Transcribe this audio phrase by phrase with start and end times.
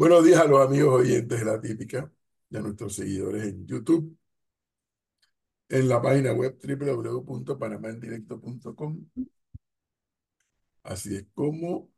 [0.00, 2.10] Buenos días a los amigos oyentes de La Típica
[2.48, 4.16] y a nuestros seguidores en YouTube,
[5.68, 9.10] en la página web www.panamendirecto.com,
[10.84, 11.90] así es como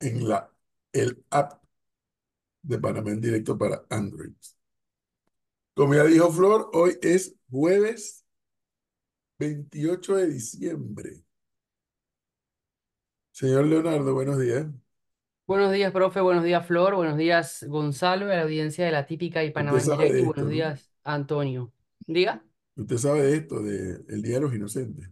[0.00, 0.50] en la,
[0.92, 1.62] el app
[2.62, 4.32] de Panamá en Directo para Android.
[5.74, 8.24] Como ya dijo Flor, hoy es jueves
[9.38, 11.22] 28 de diciembre.
[13.32, 14.64] Señor Leonardo, buenos días.
[15.46, 16.20] Buenos días, profe.
[16.20, 16.94] Buenos días, Flor.
[16.94, 20.20] Buenos días, Gonzalo, a la audiencia de la típica y Panamá en sabe directo.
[20.20, 20.50] de Y esto, buenos ¿no?
[20.50, 21.72] días, Antonio.
[22.06, 22.42] Diga.
[22.76, 25.10] Usted sabe de esto, del Día de los Inocentes.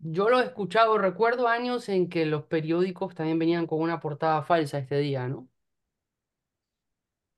[0.00, 4.42] Yo lo he escuchado, recuerdo años en que los periódicos también venían con una portada
[4.42, 5.48] falsa este día, ¿no?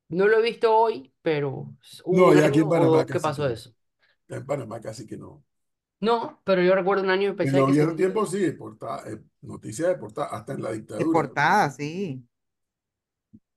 [0.09, 3.05] No lo he visto hoy, pero hubo No, un ya aquí año en o Panamá
[3.05, 3.49] dos que casi que pasó no.
[3.49, 3.75] eso.
[4.29, 5.45] En Panamá casi que no.
[6.01, 8.51] No, pero yo recuerdo un año y En pensé los que se viejos tiempos sí,
[8.53, 12.27] portada, eh, noticias de portada, hasta en la Es dictadura, portada, sí.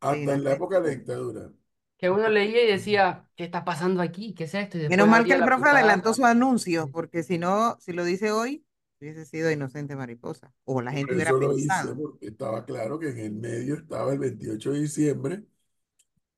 [0.02, 1.52] Sí, hasta en la época de la dictadura.
[1.98, 4.34] que uno leía y decía, ¿qué está pasando aquí?
[4.36, 4.78] ¿Qué es esto?
[4.78, 5.70] Y Menos después mal que abría el la profe portada.
[5.70, 8.66] adelantó su anuncio, porque si no, si lo dice hoy,
[9.02, 10.54] hubiese sido inocente mariposa.
[10.66, 11.96] O la gente hubiera eso lo hice, pensado.
[11.96, 15.44] porque estaba claro que en el medio estaba el 28 de diciembre,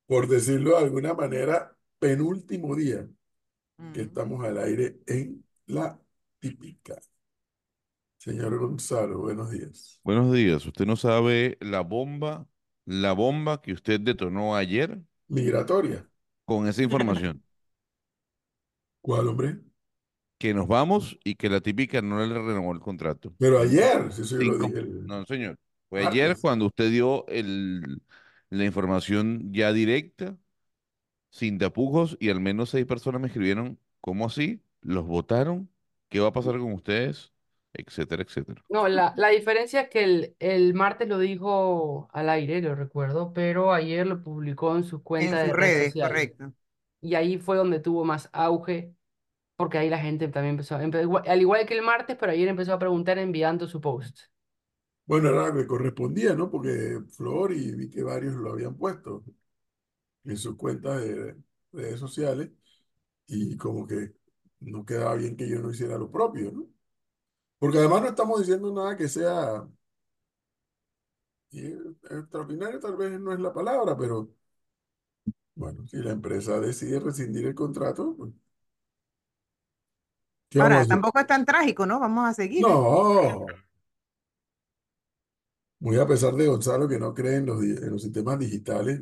[0.06, 3.08] por decirlo de alguna manera, penúltimo día
[3.92, 4.04] que Mm.
[4.04, 5.98] estamos al aire en la
[6.38, 7.00] típica.
[8.18, 10.00] Señor Gonzalo, buenos días.
[10.02, 10.66] Buenos días.
[10.66, 12.46] ¿Usted no sabe la bomba,
[12.84, 16.06] la bomba que usted detonó ayer Migratoria.
[16.44, 17.42] con esa información?
[19.02, 19.60] ¿Cuál, hombre?
[20.38, 23.32] Que nos vamos y que la típica no le renovó el contrato.
[23.38, 25.58] Pero ayer, si eso yo lo dije No, señor.
[25.88, 26.40] Fue ayer martes.
[26.40, 28.02] cuando usted dio el,
[28.50, 30.38] la información ya directa,
[31.30, 34.62] sin tapujos, y al menos seis personas me escribieron, ¿cómo así?
[34.82, 35.70] ¿Los votaron?
[36.08, 37.32] ¿Qué va a pasar con ustedes?
[37.72, 38.64] Etcétera, etcétera.
[38.68, 43.32] No, la, la diferencia es que el, el martes lo dijo al aire, lo recuerdo,
[43.32, 46.32] pero ayer lo publicó en sus En cuentas de sus redes redes, sociales.
[46.34, 46.52] correcto.
[47.00, 48.94] Y ahí fue donde tuvo más auge,
[49.56, 52.74] porque ahí la gente también empezó, empe- al igual que el martes, pero ayer empezó
[52.74, 54.20] a preguntar enviando su post.
[55.06, 56.50] Bueno, era lo que correspondía, ¿no?
[56.50, 59.24] Porque Flor y vi que varios lo habían puesto
[60.24, 61.36] en sus cuentas de
[61.72, 62.50] redes sociales
[63.28, 64.14] y como que
[64.60, 66.66] no quedaba bien que yo no hiciera lo propio, ¿no?
[67.58, 69.68] Porque además no estamos diciendo nada que sea
[71.50, 74.30] y, extraordinario, tal vez no es la palabra, pero
[75.54, 78.32] bueno, si la empresa decide rescindir el contrato, pues,
[80.48, 81.98] ¿qué vamos a Ahora, tampoco es tan trágico, ¿no?
[81.98, 82.62] Vamos a seguir.
[82.62, 83.46] No,
[85.80, 89.00] muy a pesar de Gonzalo que no cree en los, en los sistemas digitales,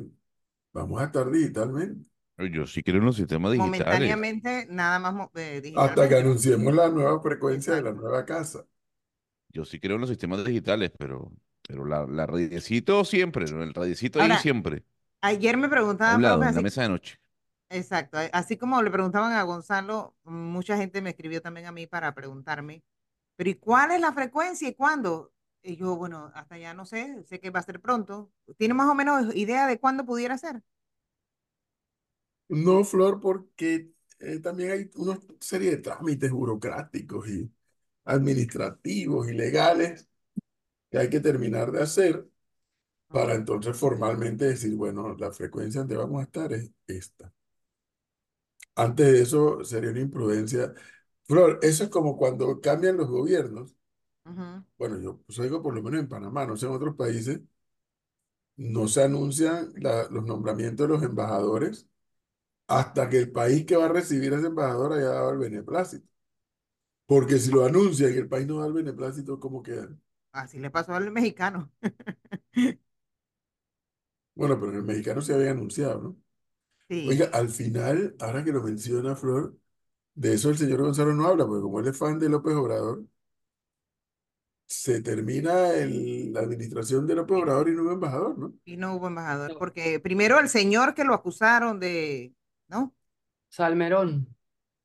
[0.73, 2.08] vamos a estar digitalmente
[2.51, 4.17] Yo sí creo en los sistemas digitales.
[4.17, 8.65] Momentáneamente, nada más eh, hasta que anunciemos la nueva frecuencia de la nueva casa.
[9.49, 11.31] Yo sí creo en los sistemas digitales, pero,
[11.67, 13.63] pero la, la radiecito siempre, ¿no?
[13.63, 14.83] El radiecito ahí siempre,
[15.21, 15.69] ayer me
[16.05, 17.17] a preguntaban, un lado, profe, en la mesa de noche.
[17.69, 21.87] exacto, a- así como le preguntaban a Gonzalo, mucha gente me escribió también a mí
[21.87, 22.83] para preguntarme,
[23.35, 25.33] pero ¿y cuál es la frecuencia y cuándo?
[25.63, 28.31] Y yo, bueno, hasta ya no sé, sé que va a ser pronto.
[28.57, 30.63] ¿Tiene más o menos idea de cuándo pudiera ser?
[32.49, 37.51] No, Flor, porque eh, también hay una serie de trámites burocráticos y
[38.05, 40.07] administrativos y legales
[40.91, 42.27] que hay que terminar de hacer
[43.11, 47.33] para entonces formalmente decir, bueno, la frecuencia donde vamos a estar es esta.
[48.75, 50.73] Antes de eso sería una imprudencia.
[51.25, 53.75] Flor, eso es como cuando cambian los gobiernos.
[54.79, 57.39] Bueno, yo pues, digo por lo menos en Panamá, no sé en otros países,
[58.57, 61.87] no se anuncian la- los nombramientos de los embajadores
[62.69, 66.07] hasta que el país que va a recibir a ese embajador haya dado el beneplácito.
[67.07, 69.89] Porque si lo anuncian y el país no da el beneplácito, ¿cómo queda?
[70.31, 71.71] Así le pasó al mexicano.
[74.35, 76.17] Bueno, pero en el mexicano se había anunciado, ¿no?
[76.89, 79.57] Sí, Oiga, al final, ahora que lo menciona Flor,
[80.15, 83.05] de eso el señor Gonzalo no habla, porque como él es fan de López Obrador,
[84.67, 88.53] se termina el- la administración de López Obrador y no hubo embajador, ¿no?
[88.65, 92.33] y no hubo embajador, porque primero el señor que lo acusaron de,
[92.69, 92.95] ¿no?
[93.49, 94.27] Salmerón.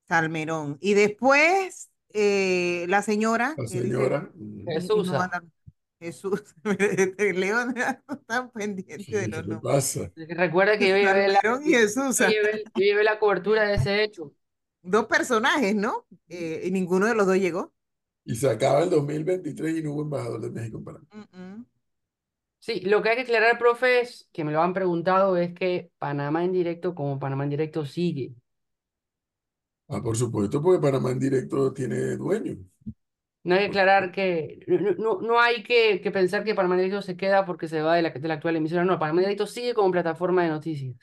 [0.08, 0.78] Salmerón.
[0.81, 4.31] Y después eh, la señora La señora.
[5.12, 5.52] mandan
[6.00, 6.42] Jesús.
[7.19, 7.75] León
[8.08, 9.75] no están pendientes de ¿Qué los nombres.
[9.75, 10.12] pasa?
[10.16, 12.19] Recuerda que yo llevé la, y yo Jesús.
[12.19, 14.32] llevé, yo llevé la cobertura de ese hecho.
[14.82, 16.06] Dos personajes, ¿no?
[16.28, 17.72] Eh, y ninguno de los dos llegó.
[18.26, 21.06] Y se acaba el 2023 y no hubo embajador de México en Panamá.
[21.32, 21.64] Mm.
[22.64, 25.90] Sí, lo que hay que aclarar, profe, es que me lo han preguntado, es que
[25.99, 28.34] Panamá en directo, como Panamá en directo, sigue.
[29.88, 32.56] Ah, por supuesto, porque Panamá en directo tiene dueño.
[33.43, 37.02] No hay que aclarar que no, no, no hay que, que pensar que Panamá Directo
[37.02, 38.84] se queda porque se va de la, de la actual emisora.
[38.87, 40.96] No, Panamá Directo sigue como plataforma de noticias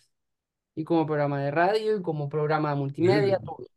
[0.76, 3.68] y como programa de radio y como programa de multimedia, todo.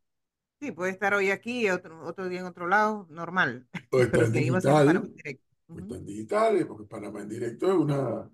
[0.61, 4.27] Sí, puede estar hoy aquí, otro, otro día en otro lado, normal, O está pero
[4.27, 5.44] en seguimos digital, Panamá Directo.
[5.69, 5.81] O Ujú.
[5.81, 8.31] está en digital, porque Panamá en directo es una,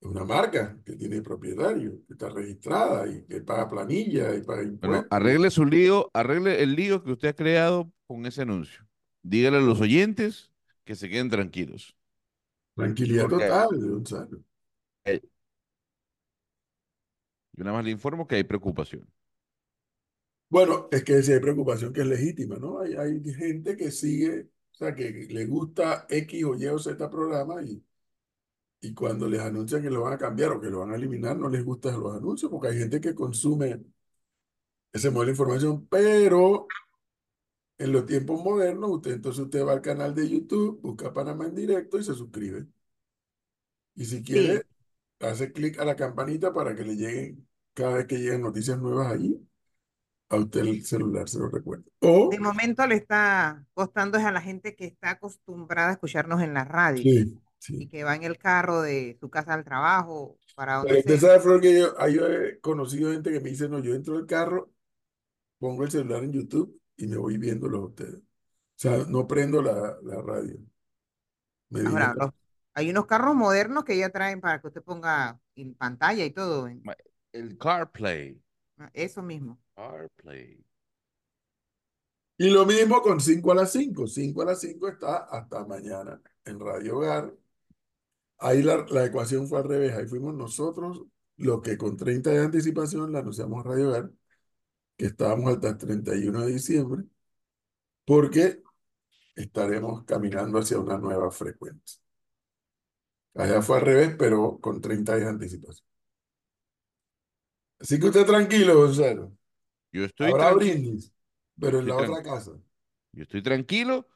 [0.00, 4.62] es una marca que tiene propietario, que está registrada y que paga planilla y paga
[4.80, 5.10] Bueno, impuestos.
[5.10, 8.86] arregle su lío, arregle el lío que usted ha creado con ese anuncio.
[9.22, 10.52] Dígale a los oyentes
[10.84, 11.96] que se queden tranquilos.
[12.74, 14.42] Tranquilidad Porque total, Gonzalo.
[15.04, 15.20] eh,
[17.52, 19.06] yo nada más le informo que hay preocupación.
[20.50, 22.80] Bueno, es que si hay preocupación que es legítima, ¿no?
[22.80, 27.62] Hay, hay gente que sigue, sea, que le gusta X o Y o Z programa
[27.62, 27.84] y,
[28.80, 31.36] y cuando les anuncian que lo van a cambiar o que lo van a eliminar,
[31.38, 33.82] no les gustan los anuncios, porque hay gente que consume
[34.92, 36.66] ese modelo de información, pero
[37.78, 41.54] en los tiempos modernos, usted entonces usted va al canal de YouTube, busca Panamá en
[41.56, 42.66] directo y se suscribe.
[43.94, 44.62] Y si Sí, quiere,
[45.20, 49.12] hace clic a la campanita para que le lleguen cada vez que lleguen noticias nuevas
[49.12, 49.40] allí,
[50.30, 51.84] a usted el celular se lo recuerda.
[52.30, 56.54] de momento le está costando es a la gente que está acostumbrada a escucharnos en
[56.54, 57.40] la radio sí,
[57.78, 57.88] y sí.
[57.88, 61.30] que va en el carro de su casa al trabajo, para Pero donde usted sea.
[61.30, 64.26] sabe, Flor, que yo, yo he conocido gente que me dice, no, yo entro al
[64.26, 64.72] carro,
[65.58, 68.16] pongo el celular en YouTube y me voy viéndolo a ustedes.
[68.20, 68.22] O
[68.76, 70.58] sea, no prendo la, la radio.
[71.70, 72.30] Me Ahora, los-
[72.74, 76.68] hay unos carros modernos que ya traen para que usted ponga en pantalla y todo,
[76.84, 76.96] Ma-
[77.32, 78.40] El CarPlay.
[78.92, 79.58] eso mismo.
[82.36, 84.06] Y lo mismo con 5 a las 5.
[84.06, 87.34] 5 a las 5 está hasta mañana en Radio Hogar.
[88.38, 89.94] Ahí la, la ecuación fue al revés.
[89.94, 91.02] Ahí fuimos nosotros
[91.36, 94.10] los que con 30 de anticipación la anunciamos a Radio Hogar,
[94.96, 97.04] que estábamos hasta el 31 de diciembre,
[98.04, 98.62] porque
[99.36, 102.00] estaremos caminando hacia una nueva frecuencia.
[103.34, 105.86] Allá fue al revés, pero con 30 días de anticipación.
[107.80, 109.37] Así que usted tranquilo, Gonzalo.
[109.92, 111.12] Yo estoy Habrá brindis,
[111.58, 112.52] pero en Estoy la otra casa.
[113.12, 114.08] Yo estoy tranquilo,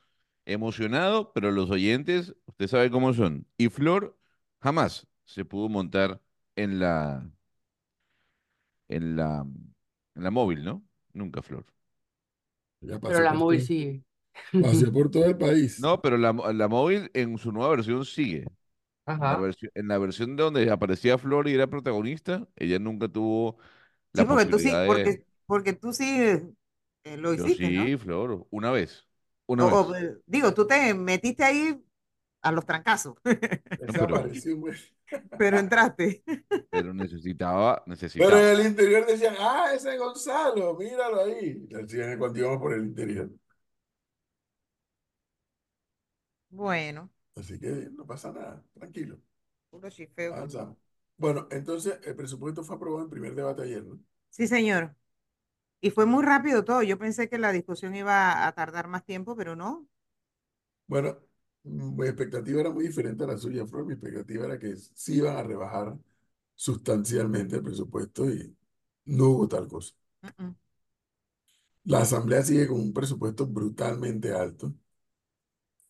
[0.45, 3.47] emocionado, pero los oyentes, usted sabe cómo son.
[3.59, 4.19] Y Flor
[4.61, 6.21] jamás se pudo montar
[6.57, 7.31] en la,
[8.89, 9.41] en la,
[10.15, 10.85] en la móvil, ¿no?
[11.13, 11.67] Nunca, Flor.
[12.81, 14.05] Ya Pero la móvil todo, sigue.
[14.59, 15.77] pasó por todo el país.
[15.77, 18.51] No, pero la, la móvil en su nueva versión sigue.
[19.21, 19.39] En la Ajá.
[19.39, 23.59] versión, en la versión de donde aparecía Flor y era protagonista, ella nunca tuvo
[24.15, 25.25] Sí, la porque tú sí, de...
[25.53, 26.05] porque, tú sí
[27.05, 27.85] eh, lo Yo hiciste, ¿no?
[27.85, 29.07] sí, Flor, una vez,
[29.47, 29.97] una o, vez.
[29.97, 31.83] eh, digo, tú te metiste ahí
[32.43, 33.17] a los trancazos,
[33.93, 34.77] Pero, Desapareció, güey.
[35.37, 36.23] pero entraste.
[36.71, 37.83] pero necesitaba,
[38.17, 38.49] Pero necesitaba.
[38.53, 41.67] en el interior decían, ah, ese es Gonzalo, míralo ahí.
[42.19, 43.31] Cuando íbamos por el interior.
[46.51, 49.21] Bueno, Así que no pasa nada, tranquilo,
[49.71, 50.37] puro chifeo.
[50.37, 50.77] avanzamos.
[51.17, 54.01] Bueno, entonces el presupuesto fue aprobado en primer debate ayer, ¿no?
[54.31, 54.97] Sí, señor.
[55.83, 56.83] Y fue muy rápido todo.
[56.83, 59.87] Yo pensé que la discusión iba a tardar más tiempo, pero no.
[60.87, 61.19] Bueno,
[61.65, 63.87] mm, mi expectativa era muy diferente a la suya, Flor.
[63.87, 65.99] Mi expectativa era que sí iban a rebajar
[66.55, 68.57] sustancialmente el presupuesto y
[69.07, 69.95] no hubo tal cosa.
[70.23, 70.55] Mm, mm.
[71.85, 74.75] La Asamblea sigue con un presupuesto brutalmente alto,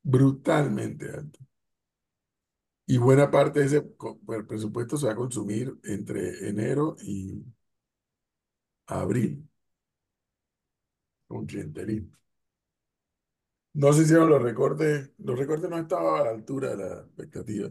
[0.05, 1.41] brutalmente alto.
[2.87, 3.83] Y buena parte de ese
[4.47, 7.45] presupuesto se va a consumir entre enero y
[8.87, 9.49] abril,
[11.33, 12.13] con clientelismo.
[13.75, 17.71] No se hicieron los recortes, los recortes no estaban a la altura de la expectativa.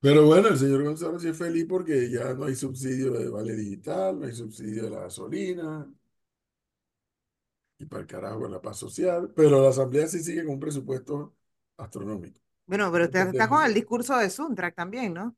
[0.00, 3.54] Pero bueno, el señor Gonzalo sí es feliz porque ya no hay subsidio de vale
[3.54, 5.86] digital, no hay subsidio de la gasolina
[7.78, 11.34] y para el carajo la paz social, pero la Asamblea sí sigue con un presupuesto
[11.76, 12.38] astronómico.
[12.66, 15.36] Bueno, pero usted está con el discurso de Suntrack también, ¿no?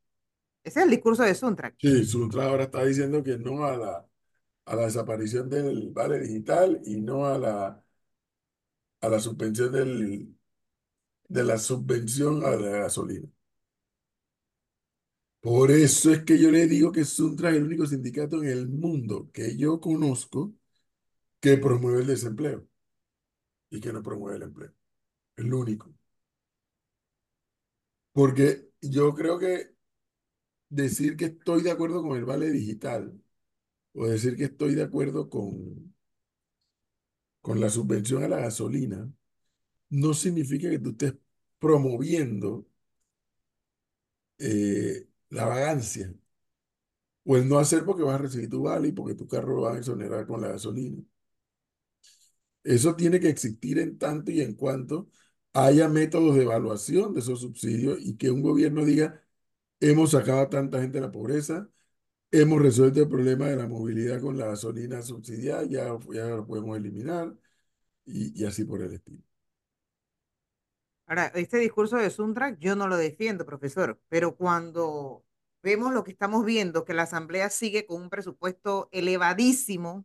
[0.62, 1.76] Ese es el discurso de Suntrack.
[1.78, 4.06] Sí, Suntra ahora está diciendo que no a la,
[4.66, 7.84] a la desaparición del vale digital y no a la,
[9.00, 10.36] a la suspensión del,
[11.28, 13.28] de la subvención a la gasolina.
[15.40, 18.68] Por eso es que yo le digo que Suntra es el único sindicato en el
[18.68, 20.52] mundo que yo conozco
[21.40, 22.68] que promueve el desempleo
[23.70, 24.72] y que no promueve el empleo.
[25.36, 25.94] El único.
[28.12, 29.74] Porque yo creo que
[30.68, 33.20] decir que estoy de acuerdo con el vale digital
[33.96, 35.94] o decir que estoy de acuerdo con,
[37.40, 39.10] con la subvención a la gasolina
[39.90, 41.14] no significa que tú estés
[41.60, 42.66] promoviendo
[44.38, 46.14] eh, la vagancia
[47.24, 49.62] o el no hacer porque vas a recibir tu vale y porque tu carro lo
[49.62, 51.02] vas a exonerar con la gasolina.
[52.64, 55.08] Eso tiene que existir en tanto y en cuanto
[55.52, 59.22] haya métodos de evaluación de esos subsidios y que un gobierno diga,
[59.80, 61.70] hemos sacado a tanta gente de la pobreza,
[62.30, 66.76] hemos resuelto el problema de la movilidad con la gasolina subsidiada, ya, ya lo podemos
[66.76, 67.34] eliminar
[68.06, 69.22] y, y así por el estilo.
[71.06, 75.24] Ahora, este discurso de Suntrack yo no lo defiendo, profesor, pero cuando
[75.62, 80.04] vemos lo que estamos viendo, que la Asamblea sigue con un presupuesto elevadísimo,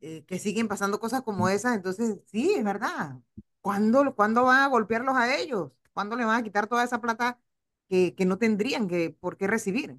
[0.00, 3.18] eh, que siguen pasando cosas como esas, entonces sí, es verdad.
[3.60, 5.72] ¿Cuándo, ¿cuándo van a golpearlos a ellos?
[5.92, 7.40] ¿Cuándo le van a quitar toda esa plata
[7.88, 9.98] que, que no tendrían que, por qué recibir?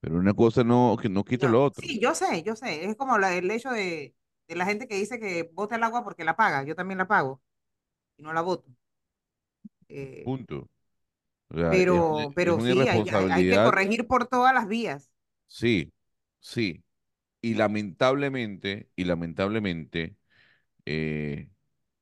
[0.00, 1.84] Pero una cosa no, que no quita No, lo otro.
[1.86, 2.84] sí, yo sé, yo sé.
[2.84, 4.14] Es como la- el hecho de,
[4.48, 6.64] de la gente que dice que bota el agua porque la paga.
[6.64, 7.42] Yo también la pago
[8.16, 8.66] y no la voto.
[9.88, 10.68] Eh, Punto.
[11.50, 15.10] O sea, es, pero, es pero sí, hay, que corregir por todas las vías.
[15.46, 15.92] Sí,
[16.40, 16.84] sí.
[17.42, 20.16] Y lamentablemente, y lamentablemente,
[20.86, 21.50] eh,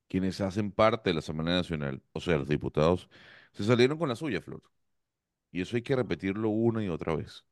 [0.09, 3.11] quienes hacen parte de la Asamblea Nacional, o sea, los diputados,
[3.53, 4.63] se salieron con la suya, Flor.
[5.53, 7.47] Y eso hay que repetirlo una y otra vez.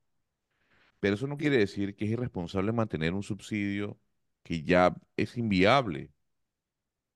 [1.01, 3.99] Pero eso no quiere decir que es irresponsable mantener un subsidio
[4.43, 6.13] que ya es inviable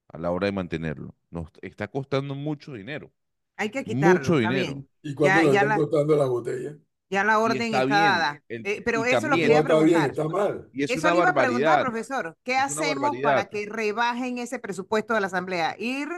[0.09, 1.15] a la hora de mantenerlo.
[1.31, 3.13] Nos está costando mucho dinero,
[3.57, 4.85] Hay que quitarlo, mucho dinero.
[5.03, 6.77] ¿Y cuánto Ya, nos ya están la, costando las botellas?
[7.11, 8.43] ya la orden está dada.
[8.49, 10.11] el- Eh, pero eso lo también, quería está bien, preguntar.
[10.11, 10.69] está mal.
[10.73, 12.37] y es Eso una iba a preguntar, profesor.
[12.45, 15.77] ¿Qué es hacemos para que rebajen ese presupuesto de la Asamblea?
[15.79, 16.09] ¿Ir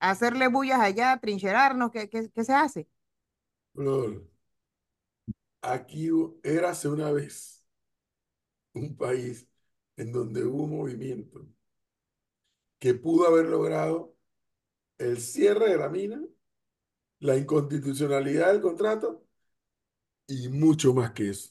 [0.00, 1.90] a hacerle bullas allá, trincherarnos?
[1.92, 2.88] ¿Qué, qué, qué se hace?
[3.74, 4.26] Flor,
[5.62, 6.10] aquí
[6.42, 7.64] érase una vez
[8.74, 9.48] un país
[9.96, 11.46] en donde hubo un movimiento
[12.78, 14.16] que pudo haber logrado
[14.98, 16.22] el cierre de la mina,
[17.20, 19.26] la inconstitucionalidad del contrato
[20.26, 21.50] y mucho más que eso.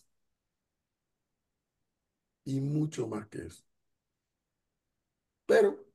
[2.46, 3.64] Y mucho más que eso.
[5.48, 5.86] Pero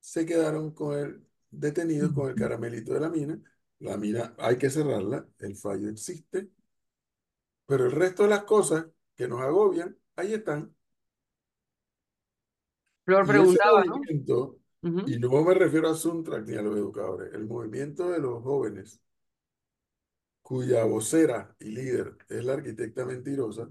[0.00, 3.40] se quedaron con el, detenidos con el caramelito de la mina.
[3.78, 6.50] La mina hay que cerrarla, el fallo existe,
[7.72, 8.84] pero el resto de las cosas
[9.16, 10.76] que nos agobian, ahí están.
[13.06, 13.98] Flor preguntaba, ¿no?
[15.06, 19.00] y no me refiero a Suntrack ni a los educadores, el movimiento de los jóvenes,
[20.42, 23.70] cuya vocera y líder es la arquitecta mentirosa,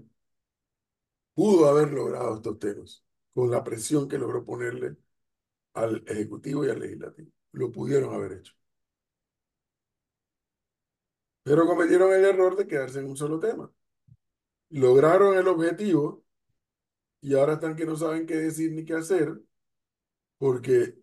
[1.34, 4.96] pudo haber logrado estos temas con la presión que logró ponerle
[5.74, 7.30] al Ejecutivo y al Legislativo.
[7.52, 8.52] Lo pudieron haber hecho.
[11.44, 13.70] Pero cometieron el error de quedarse en un solo tema.
[14.72, 16.24] Lograron el objetivo
[17.20, 19.40] y ahora están que no saben qué decir ni qué hacer,
[20.38, 20.96] porque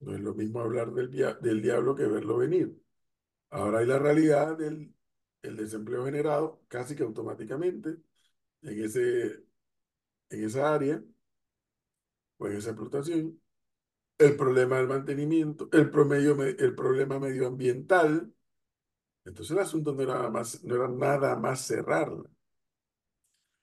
[0.00, 1.10] no es lo mismo hablar del,
[1.42, 2.76] del diablo que verlo venir.
[3.50, 4.94] Ahora hay la realidad del
[5.42, 7.90] el desempleo generado casi que automáticamente
[8.62, 9.44] en ese,
[10.30, 11.02] en esa área
[12.38, 13.40] o en esa explotación.
[14.18, 18.32] El problema del mantenimiento, el, promedio, me- el problema medioambiental.
[19.24, 22.30] Entonces el asunto no era, más, no era nada más cerrarla.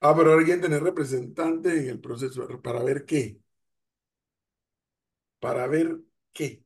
[0.04, 3.40] Ah, pero ahora hay que tener representantes en el proceso para ver qué.
[5.40, 6.00] Para ver
[6.34, 6.64] qué.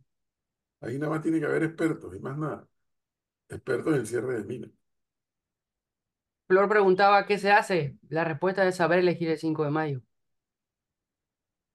[0.82, 2.68] Ahí nada más tiene que haber expertos y más nada.
[3.50, 4.72] Expertos en cierre de minas.
[6.48, 7.98] Flor preguntaba qué se hace.
[8.10, 10.02] La respuesta es saber elegir el 5 de mayo.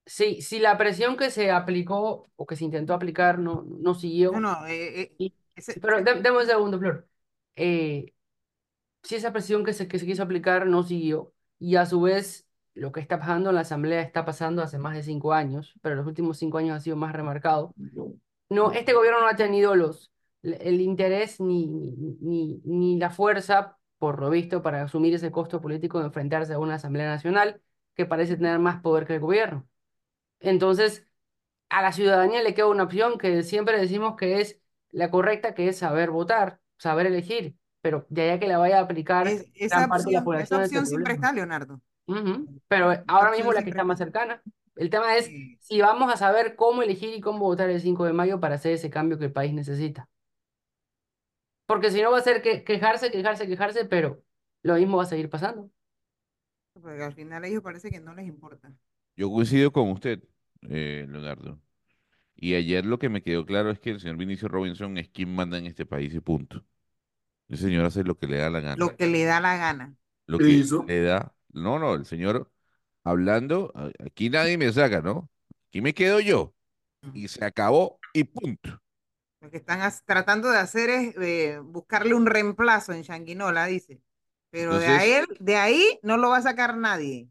[0.06, 3.94] Sí, si la presión que se aplicó o que se intentó aplicar no, no
[4.30, 4.40] No, siguió.
[4.40, 5.16] no, eh, eh,
[5.54, 7.08] ese- pero dé- deme un segundo, Flor.
[7.56, 8.14] Eh,
[9.02, 12.48] si esa presión que se, que se quiso aplicar no siguió, y a su vez
[12.74, 15.94] lo que está pasando en la Asamblea está pasando hace más de cinco años, pero
[15.94, 17.72] los últimos cinco años ha sido más remarcado.
[18.48, 20.10] No, este gobierno no ha tenido los,
[20.42, 21.66] el interés ni,
[22.20, 26.58] ni, ni, la fuerza, por lo visto, para asumir ese costo político de enfrentarse a
[26.58, 27.62] una Asamblea Nacional
[27.94, 29.64] que parece tener más poder que el gobierno.
[30.40, 31.06] Entonces,
[31.68, 35.68] a la ciudadanía le queda una opción que siempre decimos que es la correcta, que
[35.68, 39.76] es saber votar, saber elegir, pero de allá que la vaya a aplicar es- esa
[39.78, 41.80] gran parte de la opción, esa población es el opción siempre está, Leonardo.
[42.68, 44.04] Pero Esa ahora opción mismo la que siempre está más está.
[44.06, 44.42] cercana.
[44.76, 45.58] El tema es Sí.
[45.60, 48.72] si vamos a saber cómo elegir y cómo votar el 5 de mayo para hacer
[48.72, 50.08] ese cambio que el país necesita.
[51.66, 54.22] Porque si no va a ser que quejarse, quejarse, quejarse, pero
[54.62, 55.70] lo mismo va a seguir pasando.
[56.80, 58.72] Porque al final a ellos parece que no les importa.
[59.16, 60.22] Yo coincido con usted,
[60.62, 61.60] eh, Leonardo.
[62.34, 65.34] Y ayer lo que me quedó claro es que el señor Vinicio Robinson es quien
[65.34, 66.64] manda en este país y punto.
[67.52, 68.84] El señor hace lo que le da la gana.
[68.84, 69.96] Lo que le da la gana.
[70.26, 70.86] Lo ¿Qué que hizo?
[70.86, 71.34] le da.
[71.52, 72.50] No, no, el señor
[73.04, 75.30] hablando, a- aquí nadie me saca, ¿no?
[75.68, 76.54] Aquí me quedo yo.
[77.12, 78.80] Y se acabó y punto.
[79.40, 84.00] Lo que están tratando de hacer es eh, buscarle un reemplazo en Changuinola, dice.
[84.50, 87.28] Pero de ahí, de ahí no lo va a sacar nadie.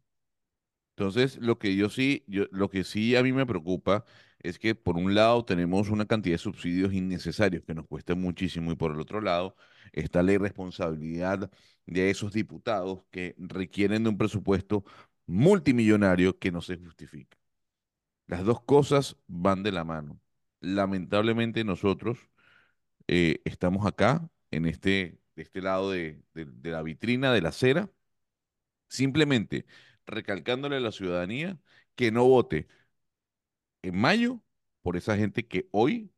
[0.96, 4.06] Entonces, lo que yo sí, yo, lo que sí a mí me preocupa
[4.44, 8.72] es que por un lado tenemos una cantidad de subsidios innecesarios que nos cuesta muchísimo
[8.72, 9.56] y por el otro lado
[9.94, 11.52] está la irresponsabilidad
[11.86, 14.84] de esos diputados que requieren de un presupuesto
[15.28, 17.38] multimillonario que no se justifica.
[18.28, 20.20] Las dos cosas van de la mano.
[20.62, 22.20] Lamentablemente nosotros
[23.08, 27.92] eh, estamos acá, en este, este lado de, de- de la vitrina, de la acera,
[28.90, 29.66] simplemente
[30.06, 31.60] recalcándole a la ciudadanía
[31.96, 32.68] que no vote
[33.82, 34.42] en mayo
[34.82, 36.12] por esa gente que hoy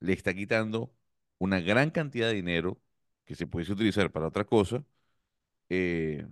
[0.00, 0.92] le está quitando
[1.38, 2.80] una gran cantidad de dinero
[3.24, 4.84] que se pudiese utilizar para otra cosa
[5.68, 6.26] eh,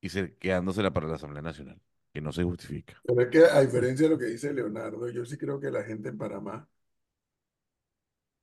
[0.00, 1.80] y se, quedándosela para la Asamblea Nacional,
[2.12, 3.00] que no se justifica.
[3.04, 5.84] Pero es que a diferencia de lo que dice Leonardo, yo sí creo que la
[5.84, 6.68] gente en Panamá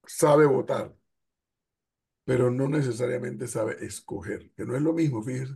[0.06, 0.96] sabe votar,
[2.24, 5.56] pero no necesariamente sabe escoger, que no es lo mismo, fíjese.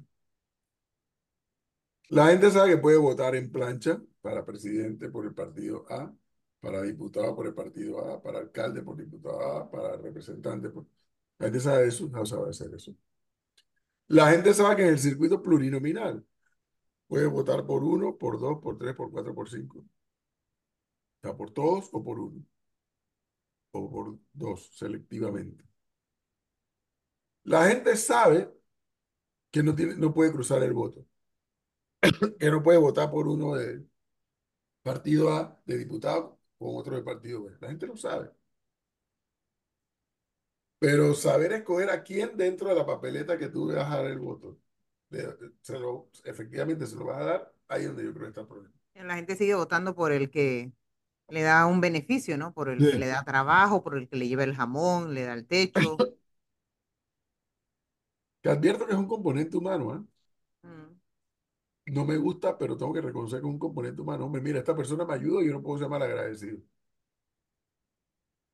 [2.11, 6.13] La gente sabe que puede votar en plancha para presidente por el partido A,
[6.59, 10.69] para diputado por el partido A, para alcalde por diputado A, para representante.
[11.39, 12.95] La gente sabe eso, no sabe hacer eso.
[14.09, 16.23] La gente sabe que en el circuito plurinominal
[17.07, 19.79] puede votar por uno, por dos, por tres, por cuatro, por cinco.
[19.79, 19.85] O
[21.21, 22.43] sea, por todos o por uno.
[23.73, 25.63] O por dos, selectivamente.
[27.43, 28.51] La gente sabe
[29.51, 31.05] que no tiene, no puede cruzar el voto.
[32.39, 33.85] Que no puede votar por uno de
[34.83, 37.57] partido A de diputado con otro de partido B.
[37.61, 38.31] La gente lo sabe.
[40.79, 44.07] Pero saber escoger a quién dentro de la papeleta que tú le vas a dar
[44.07, 44.59] el voto,
[45.61, 48.41] se lo, efectivamente se lo vas a dar, ahí es donde yo creo que está
[48.41, 48.73] el problema.
[48.95, 50.71] La gente sigue votando por el que
[51.29, 52.53] le da un beneficio, ¿no?
[52.53, 52.87] Por el Sí.
[52.89, 56.05] que le da trabajo, por el que le lleva el jamón, le da el techo.
[58.41, 60.05] Que advierto que es un componente humano, ¿ah?
[61.85, 64.25] No me gusta, pero tengo que reconocer que es un componente humano.
[64.25, 66.57] Hombre, mira, esta persona me ayuda y yo no puedo ser mal agradecido.
[66.57, 66.63] Es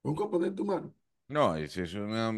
[0.02, 0.92] un componente humano.
[1.30, 2.32] No, es, es una,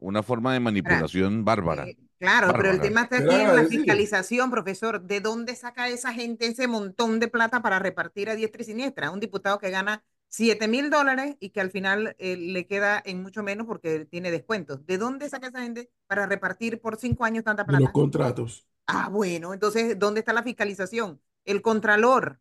[0.00, 1.84] una forma de manipulación bárbara.
[1.84, 5.02] Eh, claro, pero el tema está aquí en la fiscalización, profesor.
[5.02, 9.10] ¿De dónde saca esa gente ese montón de plata para repartir a diestra y siniestra?
[9.10, 13.22] Un diputado que gana 7 mil dólares y que al final eh, le queda en
[13.22, 14.84] mucho menos porque tiene descuentos.
[14.86, 17.90] ¿De dónde saca esa gente para repartir por cinco años tanta De los plata?
[17.90, 18.68] contratos.
[18.94, 21.20] Ah, bueno, entonces, ¿dónde está la fiscalización?
[21.44, 22.40] El contralor,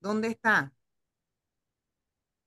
[0.00, 0.72] ¿dónde está?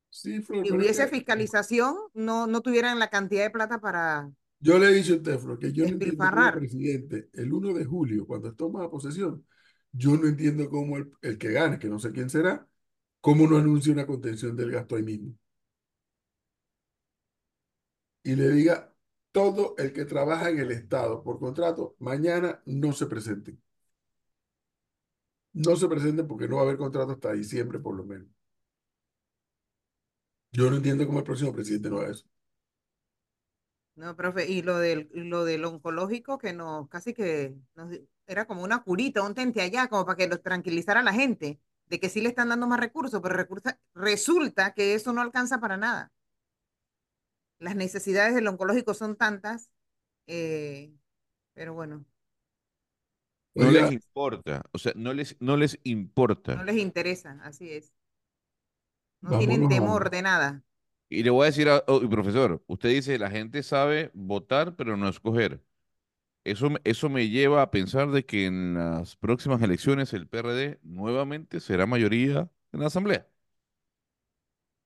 [0.10, 4.32] Sí, Flor, Si hubiese que fiscalización, no, no tuvieran la cantidad de plata para...
[4.60, 7.54] yo le he dicho a usted, Flor, que yo no entiendo cómo el presidente, el
[7.54, 9.46] 1 de julio, cuando toma posesión,
[9.92, 12.68] yo no entiendo cómo el, el que gane, que no sé quién será,
[13.22, 15.36] cómo no anuncia una contención del gasto ahí mismo.
[18.24, 18.94] Y le diga,
[19.36, 23.62] todo el que trabaja en el Estado por contrato, mañana no se presenten.
[25.54, 28.30] No se presenten porque no va a haber contrato hasta diciembre por lo menos.
[30.54, 32.26] Yo no entiendo cómo el próximo presidente no haga eso.
[33.96, 37.90] No, profe, y lo del, lo del oncológico que nos, casi que nos,
[38.28, 41.60] era como una curita, un tente allá, como para que los tranquilizara a la gente,
[41.88, 43.36] de que sí le están dando más recursos, pero
[43.96, 46.14] resulta que eso no alcanza para nada.
[47.60, 49.70] Las necesidades del oncológico son tantas,
[50.28, 50.94] eh,
[51.56, 52.06] pero bueno,
[53.56, 56.56] No les importa, o sea, no les, no les importa.
[56.56, 57.94] no les interesa, así es.
[59.22, 60.64] No tienen vámonos temor de nada.
[61.10, 64.98] Y le voy a decir, a, oh, profesor, usted dice, la gente sabe votar, pero
[64.98, 65.62] no escoger.
[66.46, 70.80] Eso, me- eso me lleva a pensar de que en las próximas elecciones el PRD
[70.84, 73.28] nuevamente será mayoría en la Asamblea.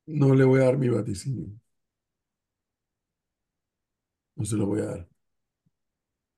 [0.07, 1.47] No le voy a dar mi vaticinio.
[4.39, 5.09] No se lo voy a dar.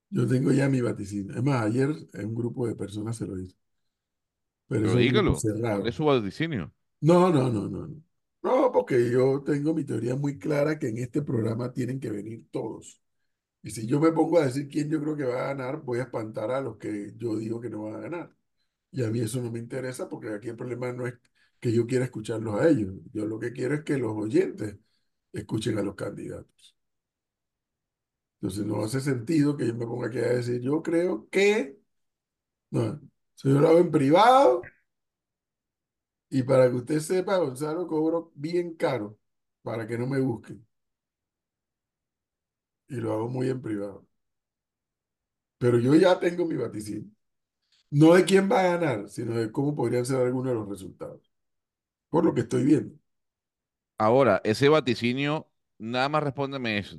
[0.09, 1.33] Yo tengo ya mi vaticinio.
[1.35, 3.55] Es más, ayer un grupo de personas se lo hizo.
[4.67, 5.79] Pero Pero dígalo, cerrado.
[5.79, 6.73] ¿cuál es su vaticinio?
[7.01, 8.03] No, no, no, no, no.
[8.43, 12.47] No, porque yo tengo mi teoría muy clara que en este programa tienen que venir
[12.51, 12.99] todos.
[13.63, 15.99] Y si yo me pongo a decir quién yo creo que va a ganar, voy
[15.99, 18.35] a espantar a los que yo digo que no van a ganar.
[18.91, 21.15] Y a mí eso no me interesa porque aquí el problema no es
[21.59, 22.95] que yo quiera escucharlos a ellos.
[23.13, 24.77] Yo lo que quiero es que los oyentes
[25.33, 26.75] escuchen a los candidatos.
[28.41, 31.77] Entonces no hace sentido que yo me ponga aquí a decir, yo creo que,
[32.71, 32.99] no,
[33.43, 34.61] yo lo hago en privado
[36.29, 39.19] y para que usted sepa, Gonzalo, cobro bien caro
[39.61, 40.65] para que no me busquen.
[42.87, 44.07] Y lo hago muy en privado.
[45.57, 47.11] Pero yo ya tengo mi vaticinio.
[47.91, 51.31] No de quién va a ganar, sino de cómo podrían ser algunos de los resultados.
[52.09, 52.95] Por lo que estoy viendo.
[53.97, 56.97] Ahora, ese vaticinio, nada más respóndeme eso.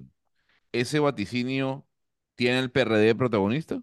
[0.72, 1.86] ¿Ese vaticinio
[2.34, 3.82] tiene el PRD protagonista?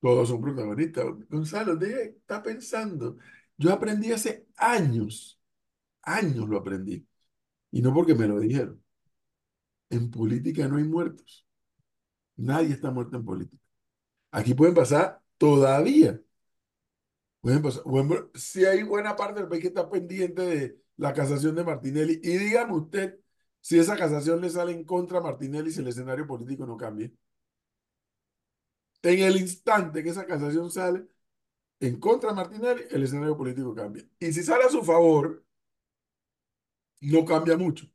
[0.00, 1.06] Todos son protagonistas.
[1.30, 3.16] Gonzalo, deja, está pensando.
[3.56, 5.40] Yo aprendí hace años,
[6.02, 7.06] años lo aprendí.
[7.70, 8.82] Y no porque me lo dijeron.
[9.90, 11.46] En política no hay muertos.
[12.36, 13.62] Nadie está muerto en política.
[14.30, 16.20] Aquí pueden pasar todavía.
[17.40, 17.82] Pueden pasar.
[18.34, 22.38] Si hay buena parte del país que está pendiente de la casación de Martinelli, y
[22.38, 23.18] dígame usted
[23.64, 27.10] si esa casación le sale en contra a Martinelli si el escenario político no cambia.
[29.02, 31.06] En el instante que esa casación sale
[31.80, 34.04] en contra de Martinelli, el escenario político cambia.
[34.18, 35.44] Y si sale a su favor,
[37.00, 37.86] no cambia mucho,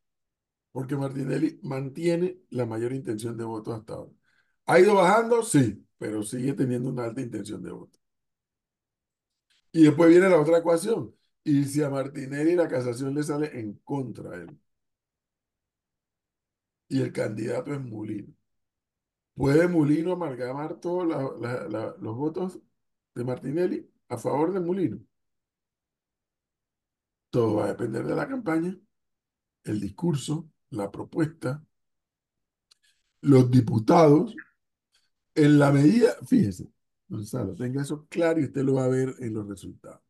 [0.71, 4.13] porque Martinelli mantiene la mayor intención de voto hasta ahora.
[4.65, 5.43] ¿Ha ido bajando?
[5.43, 7.99] Sí, pero sigue teniendo una alta intención de voto.
[9.71, 11.15] Y después viene la otra ecuación.
[11.43, 14.59] Y si a Martinelli la casación le sale en contra de él,
[16.89, 18.33] y el candidato es Mulino,
[19.35, 22.59] ¿puede Mulino amalgamar todos los votos
[23.15, 24.99] de Martinelli a favor de Mulino?
[27.29, 28.77] Todo va a depender de la campaña,
[29.63, 31.63] el discurso, la propuesta,
[33.21, 34.35] los diputados,
[35.35, 36.69] en la medida, fíjese,
[37.07, 40.01] Gonzalo, tenga eso claro y usted lo va a ver en los resultados.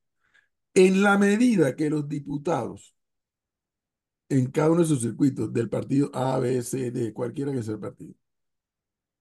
[0.73, 2.95] En la medida que los diputados
[4.29, 7.75] en cada uno de sus circuitos del partido A, B, C, D, cualquiera que sea
[7.75, 8.13] el partido,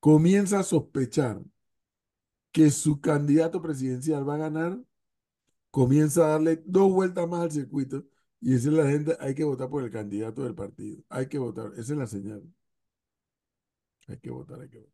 [0.01, 1.43] comienza a sospechar
[2.53, 4.81] que su candidato presidencial va a ganar,
[5.71, 8.07] comienza a darle dos vueltas más al circuito
[8.41, 11.39] y decirle a la gente, hay que votar por el candidato del partido, hay que
[11.39, 12.43] votar, esa es la señal.
[14.09, 14.93] Hay que votar, hay que votar.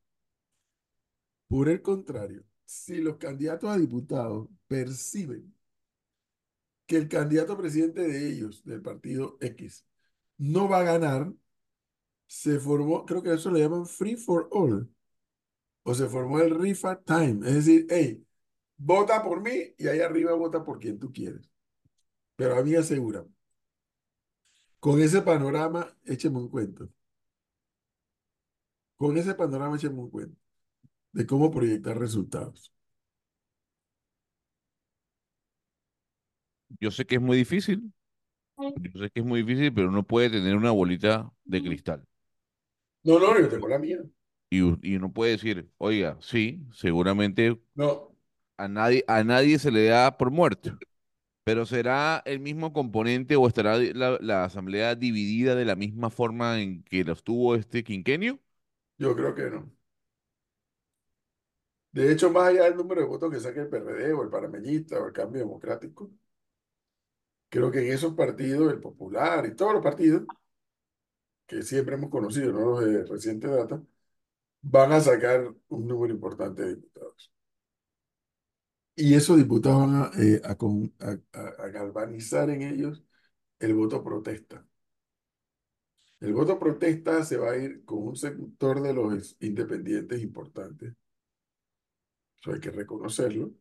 [1.49, 5.55] Por el contrario, si los candidatos a diputados perciben
[6.87, 9.87] que el candidato presidente de ellos, del partido X,
[10.39, 11.33] no va a ganar,
[12.27, 14.89] se formó, creo que eso le llaman free for all,
[15.85, 18.27] o se formó el rifa time, es decir, hey,
[18.77, 21.49] vota por mí y ahí arriba vota por quien tú quieres.
[22.37, 23.25] Pero a mí asegura,
[24.81, 26.89] con ese panorama, écheme un cuento.
[28.97, 30.41] Con ese panorama, écheme un cuento
[31.13, 32.73] de cómo proyectar resultados.
[36.81, 37.93] Yo sé que es muy difícil,
[38.77, 42.05] yo sé que es muy difícil, pero uno puede tener una bolita de cristal.
[43.05, 43.99] No, no, yo tengo la mía.
[44.51, 48.15] Y, y uno puede decir, oiga, sí, seguramente No,
[48.59, 50.73] a nadie, a nadie se le da por muerto,
[51.45, 56.61] pero ¿será el mismo componente o estará la, la asamblea dividida de la misma forma
[56.63, 58.41] en que lo estuvo este quinquenio?
[58.99, 59.71] yo creo que no.
[61.93, 65.01] De hecho, más allá del número de votos que saque el PRD o el Panameñista
[65.01, 66.11] o el Cambio Democrático,
[67.55, 70.25] creo que en esos partidos, el Popular y todos los partidos
[71.47, 73.83] que siempre hemos conocido, no los de reciente data,
[74.63, 77.33] van a sacar un número importante de diputados.
[78.97, 83.05] Y esos diputados van a, eh, a con- a- a- galvanizar en ellos
[83.61, 84.67] el voto protesta.
[86.19, 90.93] El voto protesta se va a ir con un sector de los independientes importantes.
[92.41, 93.53] Eso hay que reconocerlo.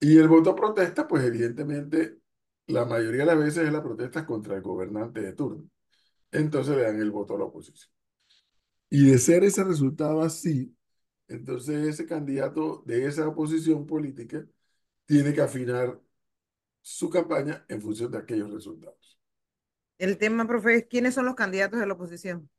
[0.00, 2.18] Y el voto protesta, pues evidentemente,
[2.66, 5.64] la mayoría de las veces es la protesta contra el gobernante de turno.
[6.30, 7.92] Entonces le dan el voto a la oposición.
[8.90, 10.74] Y de ser ese resultado así,
[11.28, 14.44] entonces ese candidato de esa oposición política
[15.06, 16.00] tiene que afinar
[16.80, 19.18] su campaña en función de aquellos resultados.
[19.98, 22.50] El tema, profe, es quiénes son los candidatos de la oposición.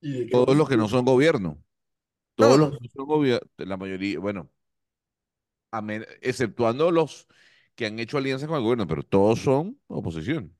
[0.00, 1.62] ¿Y de qué Todos los que no son gobierno,
[2.34, 4.50] todos los que no son gobierno, la mayoría, bueno,
[6.22, 7.26] exceptuando los
[7.74, 10.56] que han hecho alianzas con el gobierno, pero todos son oposición.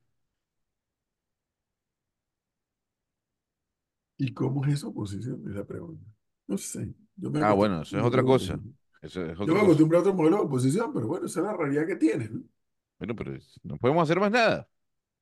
[4.18, 5.42] ¿Y cómo es esa oposición?
[5.48, 6.04] Es la pregunta.
[6.46, 6.94] No sé.
[7.16, 8.60] Yo me Ah, bueno, eso es otra cosa.
[8.60, 8.78] oposición.
[9.02, 9.62] Eso es Yo me cosa.
[9.62, 12.42] acostumbro a otro modelo de oposición, pero bueno, esa es la realidad que tiene, ¿no?
[12.98, 14.68] Bueno, pero no podemos hacer más nada.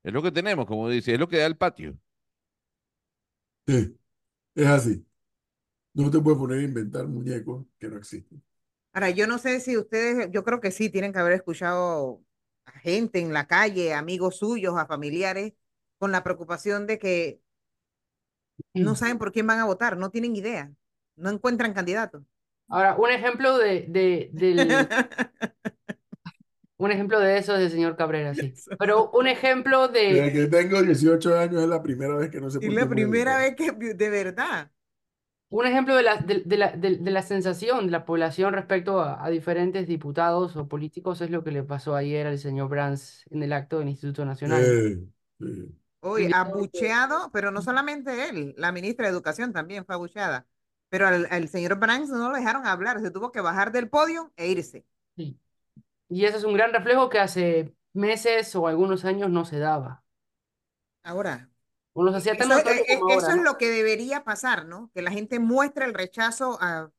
[0.03, 1.97] Es lo que tenemos, como dice, es lo que da el patio.
[3.67, 3.97] Sí,
[4.55, 5.07] es así.
[5.95, 8.43] No te puedes poner a inventar muñecos que no existen.
[8.95, 12.23] Ahora, yo no sé si ustedes, yo creo que sí, tienen que haber escuchado
[12.65, 15.53] a gente en la calle, amigos suyos, a familiares,
[15.97, 17.41] con la preocupación de que
[18.73, 20.71] no saben por quién van a votar, no tienen idea,
[21.17, 22.23] no encuentran candidatos.
[22.69, 24.87] Ahora, un ejemplo de, de, del,
[26.77, 28.53] un ejemplo de eso es el señor Cabrera, sí.
[28.77, 32.49] Pero un ejemplo Desde de, que tengo 18 años es la primera vez que no
[32.49, 33.39] sé Es por la primera votar.
[33.39, 34.71] vez que, de verdad.
[35.49, 39.01] Un ejemplo de la, de, de la, de, de la sensación de la población respecto
[39.01, 43.25] a, a diferentes diputados o políticos es lo que le pasó ayer al señor Brands
[43.29, 44.63] en el acto del Instituto Nacional.
[45.39, 45.75] Sí.
[46.01, 50.45] Hoy Evidente- abucheado, pero no solamente él, la ministra de Educación también fue abucheada.
[50.89, 54.31] Pero al, al señor Branks no lo dejaron hablar, se tuvo que bajar del podio
[54.37, 54.85] e irse.
[55.17, 55.39] Sí.
[56.09, 60.03] Y ese es un gran reflejo que hace meses o algunos años no se daba.
[61.03, 61.49] Ahora,
[61.97, 64.23] O nos hacía tan eso, notorio eh, eh, como eso ahora, es lo que debería
[64.23, 64.91] pasar, ¿no?
[64.93, 66.91] Que la gente muestre el rechazo a,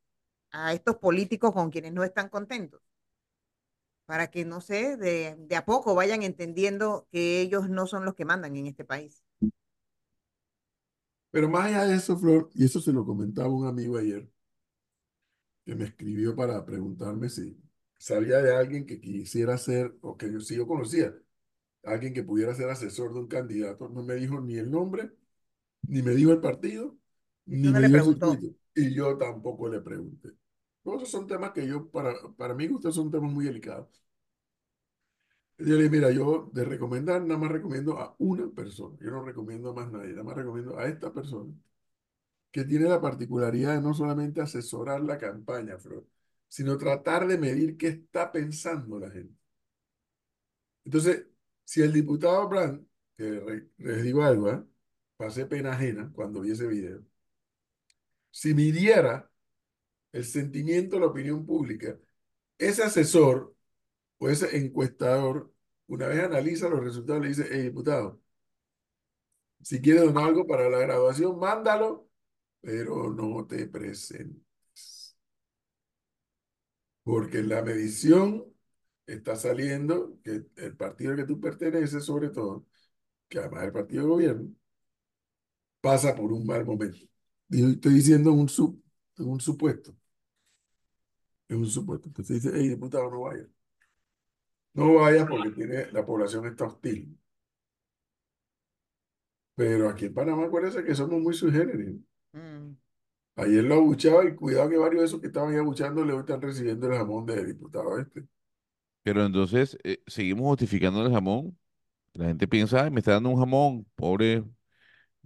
[0.51, 2.81] a estos políticos con quienes no están contentos.
[4.05, 8.15] Para que, no sé, de, de a poco vayan entendiendo que ellos no son los
[8.15, 9.23] que mandan en este país.
[11.31, 14.29] Pero más allá de eso, Flor, y eso se lo comentaba un amigo ayer,
[15.65, 17.57] que me escribió para preguntarme si
[17.97, 21.13] sabía de alguien que quisiera ser, o que yo sí yo conocía,
[21.93, 23.89] alguien que pudiera ser asesor de un candidato.
[23.89, 25.11] No me dijo ni el nombre,
[25.83, 26.97] ni me dijo el partido,
[27.45, 28.27] ni no me le dijo el preguntó.
[28.29, 28.55] circuito.
[28.75, 30.31] Y yo tampoco le pregunté.
[30.83, 33.89] Todos esos son temas que yo, para, para mí, ustedes son temas muy delicados.
[35.59, 38.97] Yo le dije, mira, yo de recomendar, nada más recomiendo a una persona.
[39.01, 41.53] Yo no recomiendo a más nadie, nada más recomiendo a esta persona
[42.51, 46.05] que tiene la particularidad de no solamente asesorar la campaña, Flor,
[46.47, 49.35] sino tratar de medir qué está pensando la gente.
[50.85, 51.27] Entonces,
[51.67, 54.63] si el diputado Brand, re- les algo, ¿eh?
[55.17, 57.03] pasé pena ajena cuando vi ese video,
[58.31, 59.31] si midiera
[60.13, 61.99] el sentimiento de la opinión pública,
[62.57, 63.55] ese asesor
[64.19, 65.53] o ese encuestador,
[65.87, 68.21] una vez analiza los resultados, le dice, hey, diputado,
[69.61, 72.09] si quieres donar algo para la graduación, mándalo,
[72.61, 75.17] pero no te presentes.
[77.03, 78.45] Porque la medición
[79.07, 82.65] está saliendo que el partido al que tú perteneces, sobre todo,
[83.29, 84.49] que además es el partido de gobierno,
[85.81, 86.99] pasa por un mal momento.
[87.49, 88.81] Y estoy diciendo un, sub,
[89.17, 89.95] un supuesto.
[91.47, 92.07] Es un supuesto.
[92.07, 93.47] Entonces dice, hey, diputado, no vaya.
[94.73, 97.17] No vaya porque tiene, la población está hostil.
[99.55, 101.95] Pero aquí en Panamá, acuérdense que somos muy sui generis.
[102.33, 102.73] Mm.
[103.37, 106.41] Ayer lo abuchaba y cuidado que varios de esos que estaban ahí abuchándole hoy están
[106.41, 108.27] recibiendo el jamón de diputado este.
[109.07, 111.57] Pero entonces eh, seguimos justificando el jamón.
[112.13, 114.43] La gente piensa, ay, me está dando un jamón, pobre,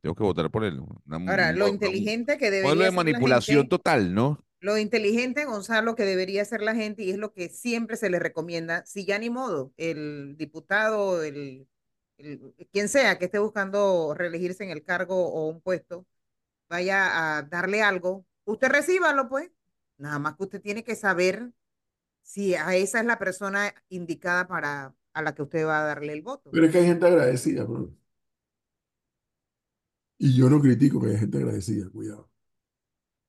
[0.01, 0.79] tengo que votar por él.
[1.05, 4.43] Una- Ahora, lo inteligente que un debería de ser la manipulación gente, total, ¿no?
[4.61, 8.19] lo inteligente, Gonzalo, que debería ser la gente, y es lo que siempre se le
[8.19, 11.67] recomienda, si ya ni modo, el diputado, el,
[12.17, 16.05] el- quien sea que esté buscando reelegirse en el cargo o un puesto,
[16.69, 19.51] vaya a darle algo, usted recíbalo, pues.
[19.97, 21.51] Nada más que usted tiene que saber
[22.21, 26.13] si a esa es la persona indicada para a la que usted va a darle
[26.13, 26.51] el voto.
[26.51, 27.93] Pero es que hay gente agradecida, bro.
[30.17, 32.29] Y yo no critico que haya gente agradecida, cuidado.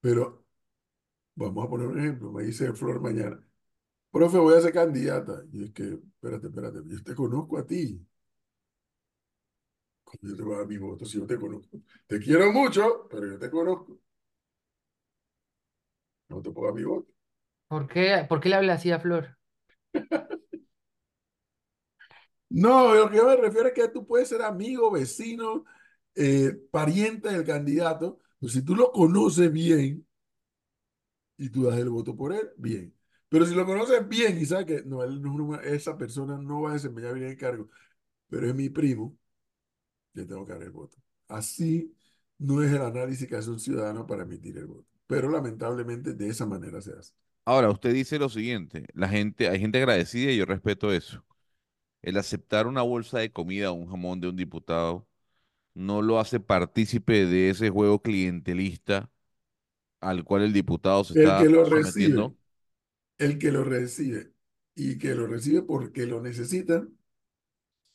[0.00, 0.44] Pero
[1.34, 2.32] vamos a poner un ejemplo.
[2.32, 3.42] Me dice Flor mañana,
[4.10, 5.42] profe, voy a ser candidata.
[5.52, 8.06] Y es que, espérate, espérate, yo te conozco a ti.
[10.04, 11.80] ¿Cómo yo te voy a dar mi voto si yo te conozco?
[12.06, 13.98] Te quiero mucho, pero yo te conozco.
[16.28, 17.11] No te puedo dar mi voto.
[17.72, 19.38] ¿Por qué, por qué le habla así a Flor?
[22.48, 25.64] No, lo que yo me refiero es que tú puedes ser amigo, vecino,
[26.14, 30.06] eh, pariente del candidato, pues si tú lo conoces bien
[31.36, 32.94] y tú das el voto por él, bien.
[33.28, 35.02] Pero si lo conoces bien y sabes que no,
[35.62, 37.68] esa persona no va a desempeñar bien el cargo,
[38.28, 39.18] pero es mi primo,
[40.14, 40.98] le tengo que dar el voto.
[41.28, 41.94] Así
[42.38, 44.88] no es el análisis que hace un ciudadano para emitir el voto.
[45.06, 47.14] Pero lamentablemente de esa manera se hace.
[47.44, 51.24] Ahora, usted dice lo siguiente, la gente, hay gente agradecida y yo respeto eso.
[52.02, 55.08] El aceptar una bolsa de comida o un jamón de un diputado
[55.74, 59.10] no lo hace partícipe de ese juego clientelista
[60.00, 62.34] al cual el diputado se El está que lo sometiendo.
[62.34, 62.36] recibe,
[63.18, 64.32] el que lo recibe
[64.76, 66.86] y que lo recibe porque lo necesita,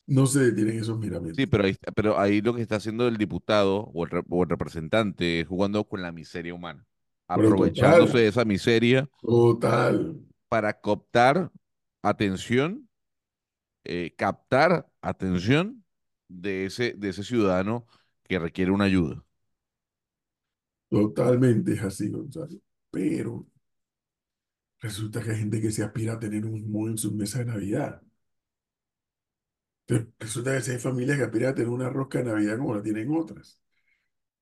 [0.08, 0.98] no se detienen esos
[1.32, 1.46] Sí, miramientos.
[1.46, 5.40] pero ahí, pero ahí lo que está haciendo el diputado o el, o el representante
[5.40, 6.86] es jugando con la miseria humana,
[7.28, 9.98] aprovechándose total, de esa miseria total,
[10.48, 11.50] para captar
[12.02, 12.88] atención,
[13.84, 15.84] eh, captar atención
[16.28, 17.86] de ese, de ese ciudadano
[18.24, 19.24] que requiere una ayuda.
[20.90, 22.58] totalmente es así, Gonzalo.
[22.90, 23.46] Pero
[24.80, 27.44] resulta que hay gente que se aspira a tener un jamón en su mesa de
[27.46, 28.02] Navidad.
[29.86, 32.82] Pero resulta que hay familias que aspiran a tener una rosca de Navidad como la
[32.82, 33.60] tienen otras.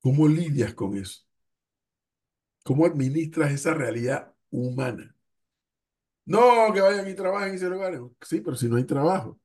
[0.00, 1.25] ¿Cómo lidias con eso?
[2.66, 5.16] ¿Cómo administras esa realidad humana?
[6.24, 8.16] No, que vayan y trabajen y se lo ganen.
[8.22, 9.38] Sí, pero si no hay trabajo.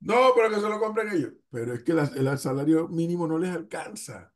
[0.00, 1.32] No, pero que se lo compren ellos.
[1.50, 4.32] Pero es que la- el salario mínimo no les alcanza.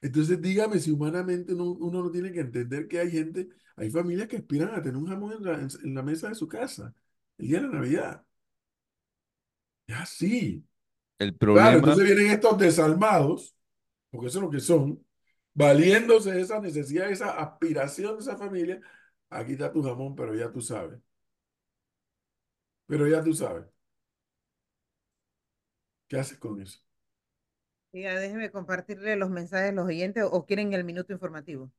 [0.00, 4.28] Entonces, dígame si humanamente no- uno no tiene que entender que hay gente, hay familias
[4.28, 6.94] que aspiran a tener un jamón en la, en- en la mesa de su casa
[7.38, 8.26] el día de la Navidad.
[9.86, 10.64] Es así.
[11.18, 13.56] El Claro, problema, entonces vienen estos desalmados,
[14.10, 15.05] porque eso es lo que son,
[15.56, 18.80] valiéndose de esa necesidad, de esa aspiración de esa familia,
[19.30, 21.00] aquí está tu jamón, pero ya tú sabes.
[22.86, 23.64] Pero ya tú sabes.
[26.08, 26.80] ¿Qué haces con eso?
[27.92, 31.72] Diga, déjeme compartirle los mensajes de los oyentes o quieren el minuto informativo.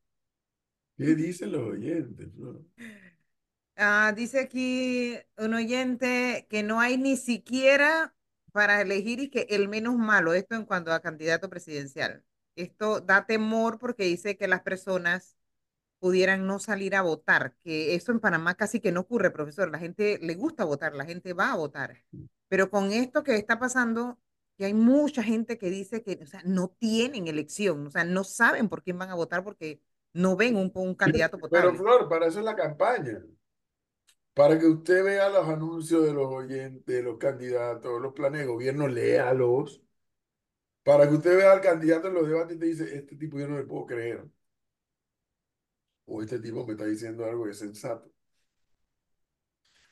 [0.97, 2.29] ¿Qué dicen los oyentes?
[3.75, 8.15] Ah, dice aquí un oyente que no hay ni siquiera
[8.51, 12.23] para elegir y que el menos malo, esto en cuanto a candidato presidencial.
[12.57, 15.37] Esto da temor porque dice que las personas
[15.99, 19.69] pudieran no salir a votar, que eso en Panamá casi que no ocurre, profesor.
[19.71, 22.03] La gente le gusta votar, la gente va a votar.
[22.49, 24.19] Pero con esto que está pasando,
[24.57, 28.23] que hay mucha gente que dice que o sea, no tienen elección, o sea, no
[28.23, 29.81] saben por quién van a votar porque
[30.13, 31.77] no ven un, un candidato Pero potable.
[31.77, 33.23] Flor, para eso es la campaña.
[34.33, 38.47] Para que usted vea los anuncios de los oyentes, de los candidatos, los planes de
[38.47, 39.81] gobierno, léalos.
[40.87, 43.45] Para que usted vea al candidato en los debates y te dice, este tipo yo
[43.45, 44.23] no le puedo creer.
[46.05, 48.09] O este tipo me está diciendo algo que es sensato.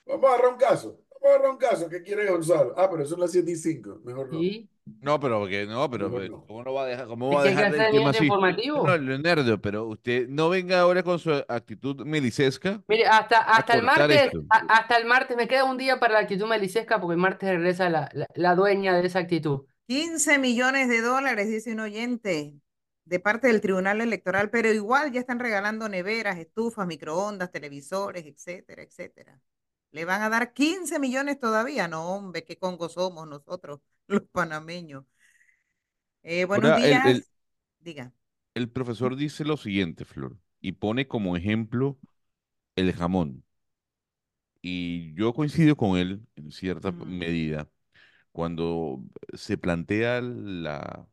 [0.06, 1.02] Vamos a agarrar un caso.
[1.12, 1.90] Vamos a agarrar un caso.
[1.90, 2.74] ¿Qué quiere Gonzalo?
[2.78, 4.00] Ah, pero son las 7 y 5.
[4.06, 4.40] Mejor no.
[4.40, 4.70] Sí.
[5.02, 6.46] No, pero que no, pero pues, no.
[6.46, 8.24] ¿cómo no va a dejar, cómo va a dejar el tema así?
[8.24, 8.88] informativo.
[8.88, 13.84] No, Leonardo, pero usted no venga ahora con su actitud melicesca Mire, hasta, hasta el
[13.84, 17.20] martes, a- hasta el martes, me queda un día para la actitud melicesca porque el
[17.20, 19.66] martes regresa la, la, la dueña de esa actitud.
[19.88, 22.60] 15 millones de dólares, dice un oyente,
[23.06, 28.82] de parte del Tribunal Electoral, pero igual ya están regalando neveras, estufas, microondas, televisores, etcétera,
[28.84, 29.40] etcétera.
[29.92, 31.88] ¿Le van a dar 15 millones todavía?
[31.88, 35.06] No, hombre, qué congos somos nosotros, los panameños.
[36.24, 37.04] Eh, buenos Ahora, días.
[37.12, 37.26] el-
[37.80, 38.12] Diga.
[38.54, 41.98] El profesor dice lo siguiente, Flor, y pone como ejemplo
[42.76, 43.44] el jamón.
[44.62, 47.06] Y yo coincido con él en cierta Ujú.
[47.06, 47.70] medida
[48.36, 51.08] cuando se plantea la,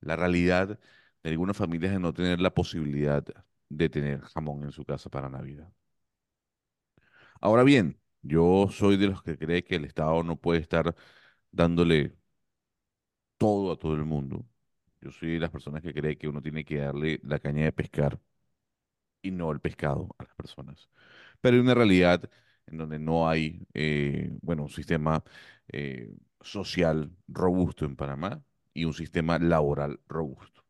[0.00, 0.78] la realidad
[1.24, 3.24] de algunas familias de no tener la posibilidad
[3.70, 5.72] de tener jamón en su casa para Navidad.
[7.40, 10.94] Ahora bien, yo soy de los que cree que el Estado no puede estar
[11.52, 12.16] dándole
[13.38, 14.46] todo a todo el mundo.
[15.00, 17.72] Yo soy de las personas que cree que uno tiene que darle la caña de
[17.72, 18.20] pescar
[19.22, 20.88] y no el pescado a las personas.
[21.40, 22.28] Pero hay una realidad
[22.66, 25.22] en donde no hay, eh, bueno, un sistema
[25.72, 28.42] eh, social robusto en Panamá
[28.74, 30.64] y un sistema laboral robusto.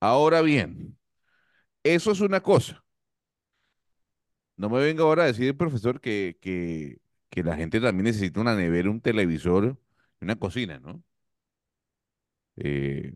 [0.00, 0.98] Ahora bien,
[1.84, 2.84] eso es una cosa.
[4.56, 8.56] No me venga ahora a decir, profesor, que, que, que la gente también necesita una
[8.56, 9.78] nevera, un televisor
[10.20, 11.02] y una cocina, ¿no?
[12.56, 13.14] Eh,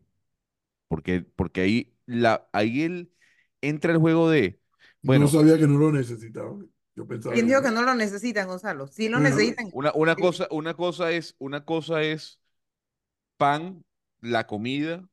[0.89, 3.13] porque, porque ahí, la, ahí él
[3.63, 4.61] entra el juego de,
[5.03, 6.69] No bueno, sabía que no lo necesitaban.
[6.95, 8.87] Yo pensaba ¿Quién dijo que no lo necesitan, Gonzalo?
[8.87, 9.71] Sí lo necesitan.
[9.73, 12.39] Una, una cosa, una cosa es, una cosa es
[13.37, 13.85] pan,
[14.21, 15.09] la comida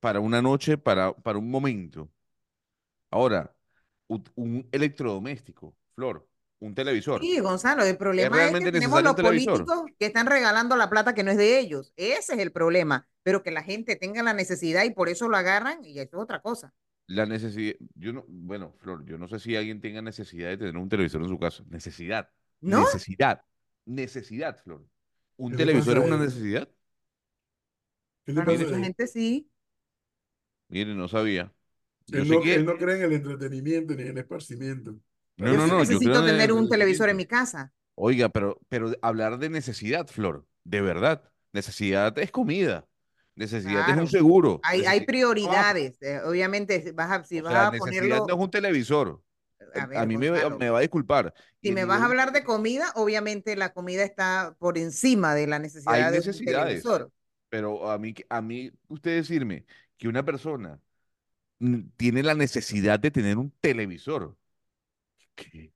[0.00, 2.08] para una noche, para, para un momento.
[3.10, 3.54] Ahora,
[4.06, 6.28] un, un electrodoméstico, Flor,
[6.60, 7.20] un televisor.
[7.20, 11.22] Sí, Gonzalo, el problema es que tenemos los políticos que están regalando la plata que
[11.22, 11.92] no es de ellos.
[11.96, 13.08] Ese es el problema.
[13.22, 16.22] Pero que la gente tenga la necesidad y por eso lo agarran, y eso es
[16.22, 16.72] otra cosa.
[17.08, 20.76] La necesidad, yo no, bueno, Flor, yo no sé si alguien tenga necesidad de tener
[20.76, 21.64] un televisor en su casa.
[21.70, 22.80] Necesidad, ¿No?
[22.80, 23.42] necesidad,
[23.86, 24.86] necesidad, Flor.
[25.36, 26.68] ¿Un ¿Qué le televisor es una necesidad?
[28.24, 29.50] ¿Qué le Para mucha gente sí.
[30.68, 31.52] Mire, no sabía.
[32.06, 34.98] Yo Él sé no, que, él no cree en el entretenimiento ni en el esparcimiento.
[35.36, 37.72] no, Yo no, sí no, necesito tener un televisor en mi casa.
[37.94, 41.30] Oiga, pero, pero hablar de necesidad, Flor, de verdad.
[41.52, 42.87] Necesidad es comida.
[43.38, 44.60] Necesidad es un seguro.
[44.64, 45.96] Hay, prioridades.
[46.02, 48.26] eh, obviamente, si vas a, si O vas sea, a necesidad ponerlo.
[48.26, 49.22] no es un televisor.
[49.94, 51.34] A mí me, va- Gonzalo, me va a disculpar.
[51.60, 55.46] Y si me vas a hablar de comida, obviamente la comida está por encima de
[55.46, 57.12] la Hay necesidad de un televisor.
[57.48, 59.64] pero a mí, a mí, usted decirme
[59.96, 60.80] que una persona
[61.96, 64.36] tiene la necesidad de tener un televisor.
[65.34, 65.72] ¿Qué?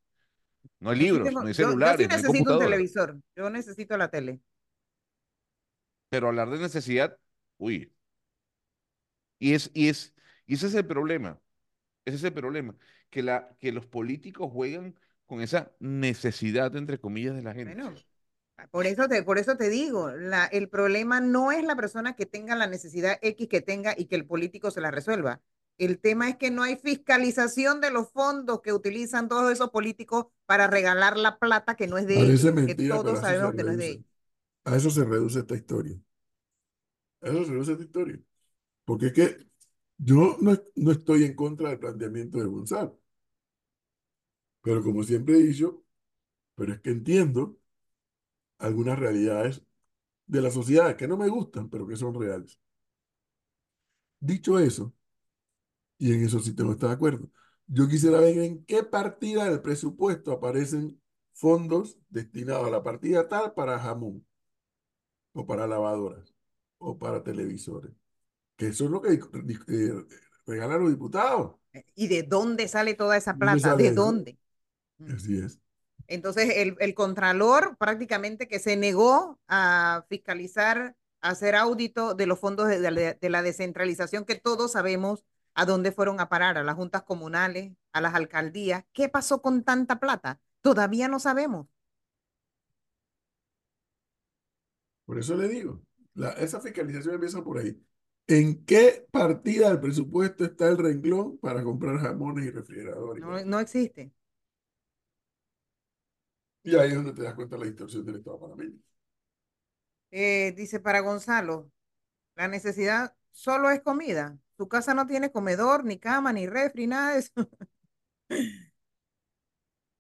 [0.81, 3.20] No hay Yo libros, no hay yo- yo sí celulares, no hay necesito un televisor.
[3.37, 4.40] Yo necesito la tele.
[6.09, 7.16] Pero hablar de necesidad,
[7.62, 7.92] uy.
[9.38, 10.14] Y es, y es,
[10.46, 11.40] y ese es el problema.
[12.05, 12.77] Ese es el problema.
[13.11, 17.83] Que la, que los políticos juegan con esa necesidad, entre comillas, de la gente.
[18.57, 22.15] Bueno, por eso te, por eso te digo, la, el problema no es la persona
[22.17, 25.42] que tenga la necesidad X que tenga y que el político se la resuelva.
[25.79, 30.27] El tema es que no hay fiscalización de los fondos que utilizan todos esos políticos
[30.46, 33.54] para regalar la plata que no es de ellos, Parece mentira, todos a eso sabemos
[33.54, 33.92] se que no es de reduce.
[33.92, 34.06] ellos.
[34.65, 35.96] A eso se reduce esta historia.
[37.23, 38.20] Eso se reduce esta historia.
[38.85, 39.37] Porque es que
[39.98, 43.00] yo no, no estoy en contra del planteamiento de Gonzalo.
[44.62, 45.85] Pero como siempre he dicho,
[46.56, 47.58] pero es que entiendo
[48.58, 49.62] algunas realidades
[50.27, 52.60] de la sociedad que no me gustan, pero que son reales.
[54.20, 54.94] Dicho eso,
[55.98, 57.31] Y en eso sí tengo estar de acuerdo.
[57.66, 61.00] Yo quisiera ver en qué partida del presupuesto aparecen
[61.33, 64.27] fondos destinados a la partida tal para jamón,
[65.35, 66.35] o para lavadoras,
[66.83, 67.92] o para televisores.
[68.56, 69.92] Que eso es lo que eh,
[70.46, 71.56] regalan los diputados.
[71.94, 73.76] ¿Y de dónde sale toda esa ¿Dónde plata?
[73.76, 74.38] ¿De dónde?
[74.98, 75.14] Mm.
[75.14, 75.58] Así es.
[76.08, 82.38] Entonces, el, el contralor prácticamente que se negó a fiscalizar, a hacer audito de los
[82.38, 85.24] fondos de, de la descentralización, que todos sabemos
[85.54, 88.85] a dónde fueron a parar, a las juntas comunales, a las alcaldías.
[88.92, 90.40] ¿Qué pasó con tanta plata?
[90.60, 91.66] Todavía no sabemos.
[95.04, 95.83] Por eso le digo,
[96.15, 97.81] la- esa fiscalización empieza por ahí.
[98.27, 103.23] ¿En qué partida del presupuesto está el renglón para comprar jamones y refrigeradores?
[103.25, 104.13] No, no existe.
[106.65, 108.79] Y ahí es donde te das cuenta de la distorsión del Estado panameño.
[110.10, 111.71] Eh, dice para Gonzalo,
[112.37, 114.38] la necesidad solo es comida.
[114.56, 117.33] Tu casa no tiene comedor, ni cama, ni refri, nada de eso.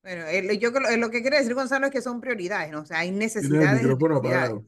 [0.02, 2.80] Bueno, él- yo creo- lo que quiere decir Gonzalo es que son prioridades, ¿no?
[2.80, 3.10] O sea, hay
[3.40, 3.82] el necesidades.
[3.84, 4.66] y micrófono apagado.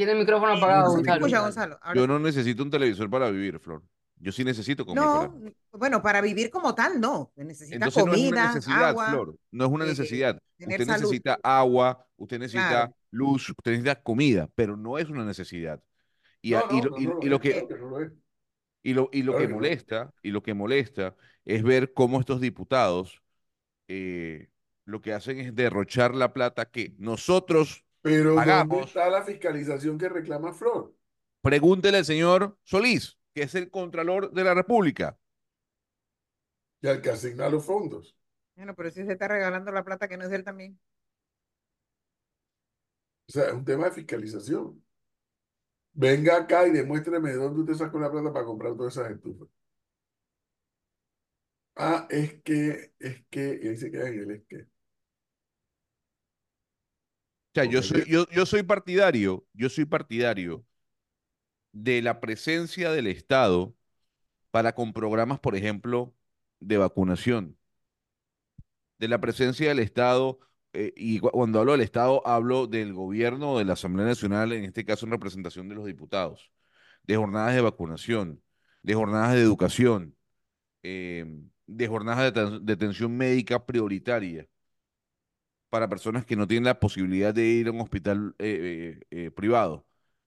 [0.00, 1.26] Tiene el micrófono apagado, Gonzalo.
[1.26, 1.78] escucha, Gonzalo.
[1.82, 3.82] Ahora Yo no necesito un televisor para vivir, Flor.
[4.16, 7.30] Yo sí necesito comer para No, bueno, para vivir como tal, no.
[7.36, 9.36] Necesita Entonces no es una comida, necesidad, agua, Flor.
[9.50, 10.40] No es una eh, necesidad.
[10.56, 11.02] tener Usted salud.
[11.02, 12.96] necesita agua, usted necesita Claro.
[13.10, 15.82] luz, usted necesita comida, pero no es una necesidad.
[16.40, 17.68] Y, a- No, y no, lo, y- y que,
[18.82, 22.40] y lo, y lo Claro que molesta, y lo que molesta es ver cómo estos
[22.40, 23.22] diputados
[23.86, 24.48] eh,
[24.86, 30.08] lo que hacen es derrochar la plata que nosotros Pero ¿dónde está la fiscalización que
[30.08, 30.94] reclama Flor?
[31.42, 35.18] Pregúntele al señor Solís, que es el Contralor de la República.
[36.82, 38.16] Y al que asigna los fondos.
[38.56, 40.78] Bueno, pero si se está regalando la plata que no es de él también.
[43.28, 44.82] O sea, es un tema de fiscalización.
[45.92, 49.48] Venga acá y demuéstreme de dónde usted sacó la plata para comprar todas esas estufas.
[51.76, 54.66] Ah, es que, es que, y ahí se queda en el es que.
[57.52, 60.64] O sea, yo soy, yo, yo soy partidario, yo soy partidario
[61.72, 63.74] de la presencia del Estado
[64.52, 66.14] para con programas, por ejemplo,
[66.60, 67.58] de vacunación.
[68.98, 70.38] De la presencia del Estado,
[70.72, 74.52] eh, y cu- cuando hablo del Estado, hablo del gobierno o de la Asamblea Nacional,
[74.52, 76.52] en este caso en representación de los diputados,
[77.04, 78.42] de jornadas de vacunación,
[78.82, 80.16] de jornadas de educación,
[80.84, 81.26] eh,
[81.66, 84.48] de jornadas de, de atención médica prioritaria
[85.70, 89.30] para personas que no tienen la posibilidad de ir a un hospital eh, eh, eh,
[89.30, 89.86] privado.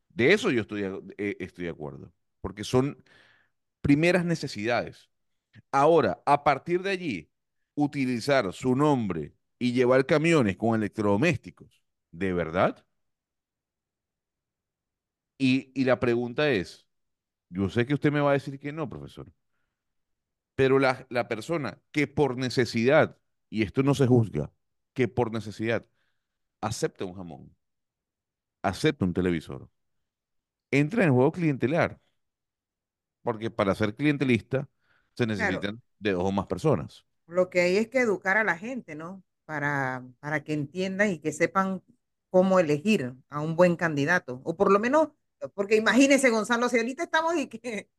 [0.09, 3.03] De eso yo estoy, de- acuerdo, porque son
[3.81, 5.09] primeras necesidades.
[5.71, 7.31] Ahora, a partir de allí,
[7.75, 12.85] utilizar su nombre y llevar camiones con electrodomésticos, ¿de verdad?
[15.37, 16.87] Y, la pregunta es,
[17.49, 19.31] yo sé que usted me va a decir que no, profesor,
[20.55, 23.17] pero la persona que por necesidad,
[23.49, 24.51] y esto no se juzga,
[24.93, 25.85] que por necesidad
[26.61, 27.55] acepta un jamón,
[28.61, 29.69] acepta un televisor,
[30.71, 31.99] entra en el juego clientelar,
[33.21, 34.69] porque para ser clientelista
[35.15, 37.05] se necesitan de dos o más personas.
[37.27, 39.23] Lo que hay es que educar a la gente, ¿no?
[39.45, 41.81] Para, para que entiendan y que sepan
[42.29, 44.41] cómo elegir a un buen candidato.
[44.43, 45.09] O por lo menos,
[45.53, 47.89] porque imagínese, Gonzalo, si ahorita estamos y que-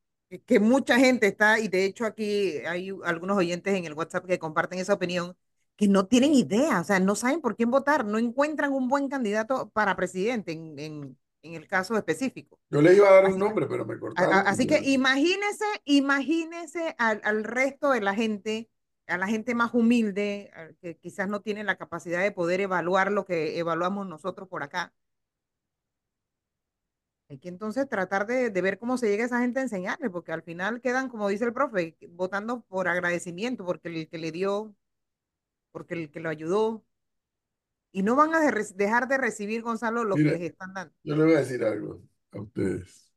[0.46, 4.38] que mucha gente está, y de hecho aquí hay algunos oyentes en el WhatsApp que
[4.38, 5.36] comparten esa opinión,
[5.76, 9.08] que no tienen idea, o sea, no saben por quién votar, no encuentran un buen
[9.08, 12.58] candidato para presidente en, en, en el caso específico.
[12.70, 14.32] Yo le iba a dar Así un nombre, pero me cortaron.
[14.32, 18.70] a- Así que imagínese, imagínese al, al resto de la gente,
[19.08, 20.50] a la gente más humilde,
[20.80, 24.92] que quizás no tiene la capacidad de poder evaluar lo que evaluamos nosotros por acá.
[27.30, 30.10] Hay que entonces tratar de, de ver cómo se llega a esa gente a enseñarle,
[30.10, 34.30] porque al final quedan, como dice el profe, votando por agradecimiento, porque el que le
[34.30, 34.74] dio,
[35.74, 36.84] porque el que lo ayudó,
[37.90, 40.94] y no van a de- dejar de recibir, Gonzalo, lo que les están dando.
[41.02, 42.00] Yo le voy a decir algo
[42.30, 43.12] a ustedes.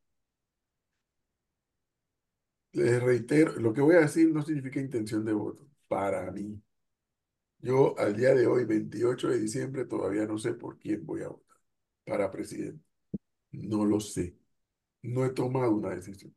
[2.73, 5.67] Les reitero, lo que voy a decir no significa intención de voto.
[5.87, 6.59] Para mí.
[7.59, 11.29] Yo al día de hoy, 28 de diciembre, todavía no sé por quién voy a
[11.29, 11.57] votar
[12.05, 12.83] para presidente.
[13.51, 14.37] No lo sé.
[15.03, 16.35] No he tomado una decisión.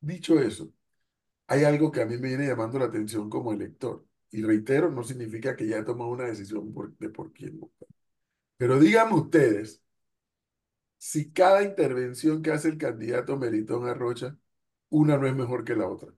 [0.00, 0.72] Dicho eso,
[1.48, 4.06] hay algo que a mí me viene llamando la atención como elector.
[4.32, 7.88] Y reitero, no significa que ya he tomado una decisión por- de por quién votar.
[8.58, 9.82] Pero díganme ustedes,
[10.98, 14.36] si cada intervención que hace el candidato Melitón Arrocha,
[14.90, 16.12] una no es mejor que la otra.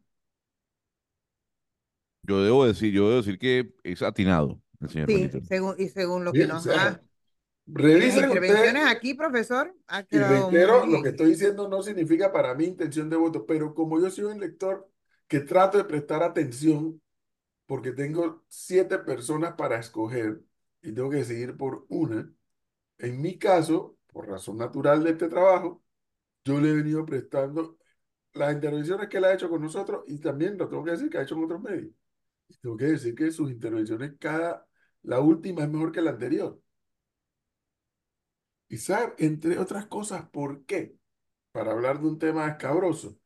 [2.23, 6.25] Yo debo decir, yo debo decir que es atinado el señor Sí, según, y según
[6.25, 7.03] lo que o nos sea, ha...
[7.97, 10.93] Las Revisen intervenciones aquí, profesor, ha y reitero, muy...
[10.93, 14.25] lo que estoy diciendo no significa para mí intención de voto, pero como yo soy
[14.27, 14.91] un lector
[15.29, 17.01] que trato de prestar atención
[17.73, 20.43] porque tengo siete personas para escoger
[20.83, 22.31] y tengo que decidir por una,
[22.99, 25.83] en mi caso, por razón natural de este trabajo,
[26.45, 27.79] yo le he venido prestando
[28.35, 31.17] las intervenciones que él ha hecho con nosotros y también lo tengo que decir que
[31.17, 31.93] ha hecho en otros medios.
[32.49, 34.67] Y tengo que decir que sus intervenciones, cada,
[35.03, 36.61] la última es mejor que la anterior.
[38.69, 40.95] Y sabe, entre otras cosas, ¿por qué?
[41.53, 43.19] Para hablar de un tema escabroso,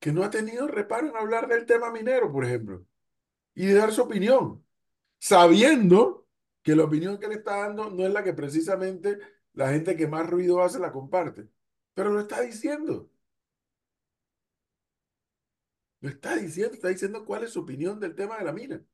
[0.00, 2.86] que no ha tenido reparo en hablar del tema minero, por ejemplo,
[3.54, 4.64] y dar su opinión,
[5.18, 6.26] sabiendo
[6.62, 9.18] que la opinión que le está dando no es la que precisamente
[9.52, 11.48] la gente que más ruido hace la comparte,
[11.94, 13.10] pero lo está diciendo.
[16.00, 18.84] Lo está diciendo, está diciendo cuál es su opinión del tema de la mina.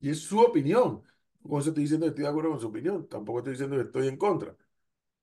[0.00, 1.02] Y es su opinión.
[1.42, 4.08] No estoy diciendo que estoy de acuerdo con su opinión, tampoco estoy diciendo que estoy
[4.08, 4.56] en contra.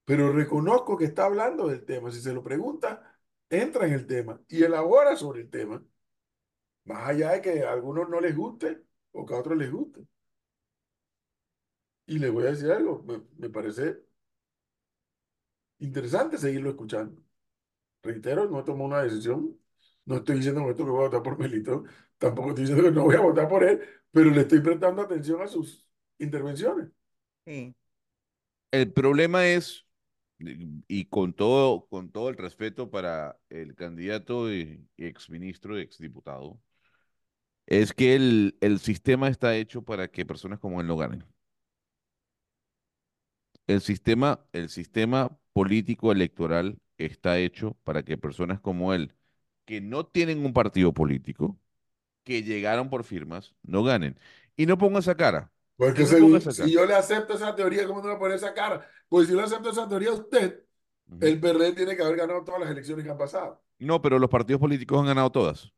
[0.06, 2.12] Pero reconozco que está hablando del tema.
[2.12, 3.18] Si se lo pregunta,
[3.50, 5.84] entra en el tema y elabora sobre el tema.
[6.86, 8.82] Más allá de que a algunos no les guste
[9.12, 10.02] o que a otros les guste.
[12.08, 13.98] Y le voy a decir algo, me, me parece
[15.80, 17.22] interesante seguirlo escuchando.
[18.04, 19.60] Reitero, no tomo una decisión.
[20.06, 21.86] No estoy diciendo con esto que voy a votar por Melito.
[22.20, 23.82] Tampoco estoy diciendo que no voy a votar por él,
[24.12, 25.86] pero le estoy prestando atención a sus
[26.20, 26.90] intervenciones.
[27.46, 27.76] Sí.
[28.72, 29.86] El problema es,
[30.40, 36.60] y con todo, con todo el respeto para el candidato y, y exministro y exdiputado,
[37.68, 41.24] es que el, el sistema está hecho para que personas como él no ganen.
[43.68, 49.14] El sistema, el sistema político electoral está hecho para que personas como él,
[49.66, 51.60] que no tienen un partido político,
[52.24, 54.20] que llegaron por firmas, no ganen.
[54.58, 55.52] Y no ponga esa cara.
[55.78, 58.54] Porque no según- esa si yo le acepto esa teoría, ¿cómo no le pone esa
[58.54, 58.88] cara?
[59.10, 60.64] Pues si yo le acepto esa teoría a usted,
[61.20, 63.62] el PRD tiene que haber ganado todas las elecciones que han pasado.
[63.80, 65.72] No, pero los partidos políticos han ganado todas.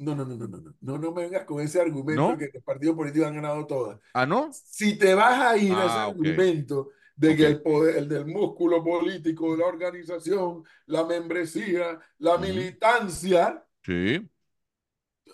[0.00, 2.38] No, no, no, no, no, no, no, no me vengas con ese argumento ¿No?
[2.38, 4.00] que los partidos políticos han ganado todas.
[4.14, 4.48] ¿Ah, no?
[4.50, 6.14] Si te vas a ir a ese Ah, ok.
[6.16, 13.62] argumento de que el poder, el del músculo político, la organización, la membresía, la militancia,
[13.84, 14.26] Sí.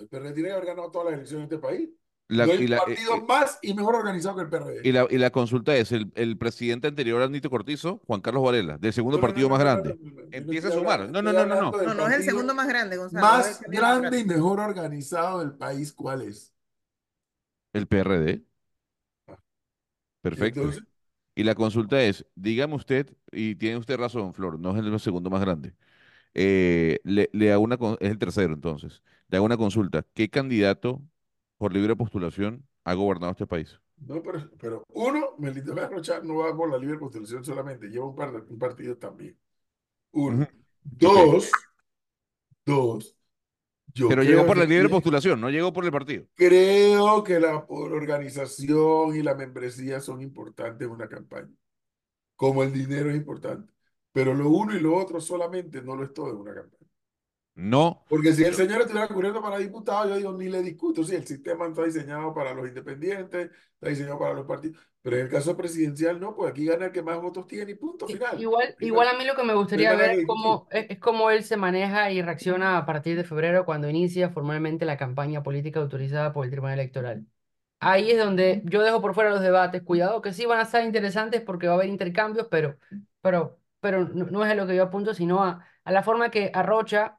[0.01, 1.89] el PRD tiene que haber ganado todas las elecciones de este país.
[2.29, 4.81] La- y, la, partido eh, eh, más y mejor organizado que el PRD.
[4.89, 8.43] y la- y la consulta es, el, el presidente anterior a Nito Cortizo, Juan Carlos
[8.43, 10.69] Varela, del segundo No, no, partido no, más grande, no, no, no, yo no empieza
[10.69, 11.09] a sumar.
[11.09, 11.71] No, no, no, no, no.
[11.73, 13.27] No, no es el segundo más grande, Gonzalo.
[13.27, 16.53] más grande y mejor organizado del país, ¿cuál es?
[17.73, 18.43] El PRD.
[19.29, 19.39] Ah.
[20.23, 20.61] Perfecto.
[20.61, 20.85] Entonces,
[21.35, 25.31] Y la consulta es, dígame usted, y tiene usted razón, Flor, no es el segundo
[25.31, 25.75] más grande.
[26.35, 29.03] Eh, le, le hago una, es el tercero entonces.
[29.29, 30.05] Le hago una consulta.
[30.15, 31.03] ¿Qué candidato
[31.59, 33.81] por libre postulación ha gobernado este país?
[33.99, 38.15] no, pero, pero uno, Melito Rocha no va por la libre postulación solamente, lleva un,
[38.15, 39.37] par un partido también.
[40.13, 40.47] Uno.
[40.83, 41.51] Dos,
[42.65, 43.17] dos,
[43.97, 46.27] yo Pero llegó por la libre postulación, no llegó por el partido.
[46.35, 51.51] creo que la organización y la membresía son importantes en una campaña,
[52.37, 53.73] como el dinero es importante.
[54.13, 56.76] Pero lo uno y lo otro solamente no lo es todo en una campaña.
[57.57, 58.05] No.
[58.09, 61.03] Porque si el señor estuviera corriendo para diputado, yo digo, ni le discuto.
[61.03, 64.79] Sí, el sistema está diseñado para los independientes, está diseñado para los partidos.
[65.01, 67.75] Pero en el caso presidencial, no, pues aquí gana el que más votos tiene y
[67.77, 68.41] punto final.
[68.43, 71.31] Igual, Ahí igual a mí lo que me gustaría nada ver es cómo, es, cómo
[71.31, 75.81] él se maneja y reacciona a partir de febrero cuando inicia formalmente la campaña política
[75.81, 77.25] autorizada por el Tribunal Electoral.
[77.79, 79.83] Ahí es donde yo dejo por fuera los debates.
[79.83, 82.77] Cuidado, que sí van a estar interesantes porque va a haber intercambios, pero,
[83.21, 86.31] pero, pero no, no es a lo que yo apunto, sino a, a la forma
[86.31, 87.19] que Arrocha,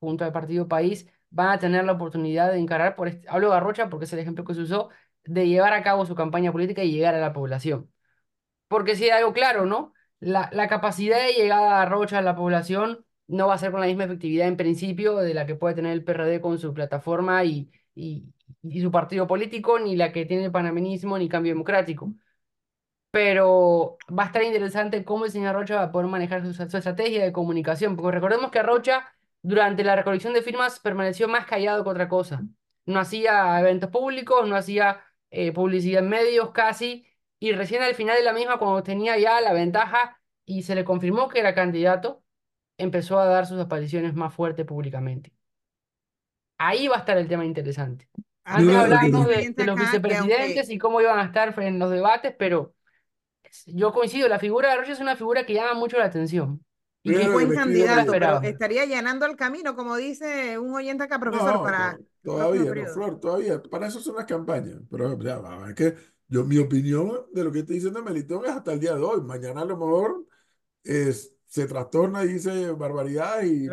[0.00, 3.56] junto al Partido País, van a tener la oportunidad de encarar, por este, hablo de
[3.56, 4.90] Arrocha porque es el ejemplo que se usó,
[5.24, 7.90] de llevar a cabo su campaña política y llegar a la población.
[8.68, 9.92] Porque si hay algo claro, ¿no?
[10.20, 13.80] La, la capacidad de llegada a Rocha a la población no va a ser con
[13.80, 17.44] la misma efectividad en principio de la que puede tener el PRD con su plataforma
[17.44, 18.24] y, y,
[18.62, 22.12] y su partido político, ni la que tiene el panameñismo ni Cambio Democrático.
[23.10, 26.62] Pero va a estar interesante cómo el señor Rocha va a poder manejar su, su
[26.64, 29.06] estrategia de comunicación, porque recordemos que Rocha
[29.44, 32.42] durante la recolección de firmas permaneció más callado que otra cosa.
[32.86, 37.06] No hacía eventos públicos, no hacía eh, publicidad en medios casi,
[37.38, 40.82] y recién al final de la misma, cuando tenía ya la ventaja y se le
[40.82, 42.24] confirmó que era candidato,
[42.78, 45.34] empezó a dar sus apariciones más fuerte públicamente.
[46.56, 48.08] Ahí va a estar el tema interesante.
[48.44, 49.56] Ah, Antes ok.
[49.56, 52.74] de, los vicepresidentes y cómo iban a estar en los debates, pero
[53.66, 56.64] yo coincido, la figura de Rocha es una figura que llama mucho la atención.
[57.04, 61.54] Y lo buen candidato, pero estaría allanando el camino, como dice un oyente acá, profesor,
[61.54, 62.92] No, para todavía, no.
[62.92, 63.62] Flor, todavía.
[63.62, 64.80] Para eso son las campañas.
[64.90, 65.94] Pero ya es que
[66.28, 69.20] Yo, mi opinión de lo que estoy diciendo Melitón es hasta el día de hoy.
[69.20, 70.26] Mañana a lo mejor
[70.82, 73.72] es, se trastorna y dice barbaridad y eh,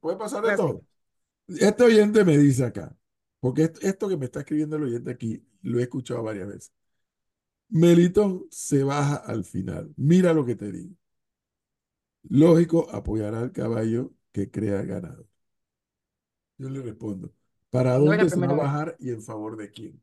[0.00, 0.80] puede pasar de todo.
[1.48, 2.96] Este oyente me dice acá,
[3.40, 6.72] porque esto, esto que me está escribiendo el oyente aquí, lo he escuchado varias veces.
[7.68, 9.92] Melitón se baja al final.
[9.96, 10.94] Mira lo que te digo.
[12.28, 15.26] Lógico, apoyará al caballo que crea ganado.
[16.58, 17.32] Yo le respondo,
[17.70, 18.56] ¿para No dónde se va a vez.
[18.56, 20.02] bajar y en favor de quién?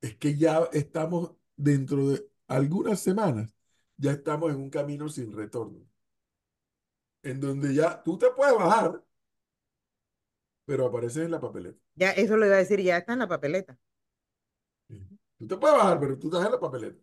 [0.00, 3.54] Es que ya estamos dentro de algunas semanas,
[3.96, 5.86] ya estamos en un camino sin retorno,
[7.22, 9.02] en donde ya tú te puedes bajar,
[10.64, 11.78] pero apareces en la papeleta.
[11.96, 13.78] Ya, eso lo iba a decir, ya está en la papeleta.
[15.38, 17.00] Tú te puedes bajar, pero tú estás en la papeleta.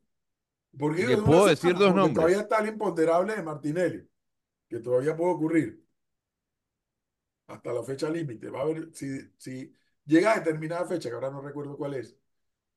[0.77, 2.11] ¿Por qué Le digo de puedo decir dos Porque nombres.
[2.11, 4.09] todavía está el imponderable de Martinelli,
[4.69, 5.85] que todavía puede ocurrir
[7.47, 8.49] hasta la fecha límite.
[8.49, 9.73] Va a ver si, si
[10.05, 12.17] llega a determinada fecha, que ahora no recuerdo cuál es,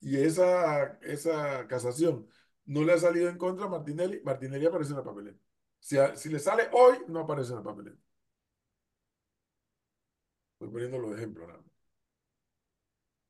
[0.01, 2.29] y esa, esa casación
[2.67, 5.41] no le ha salido en contra a Martinelli, Martinelli aparece en la papeleta.
[5.81, 7.99] Si, a- si le sale hoy, no aparece en la papeleta.
[10.53, 11.73] Estoy poniéndolo de ejemplo, nada más.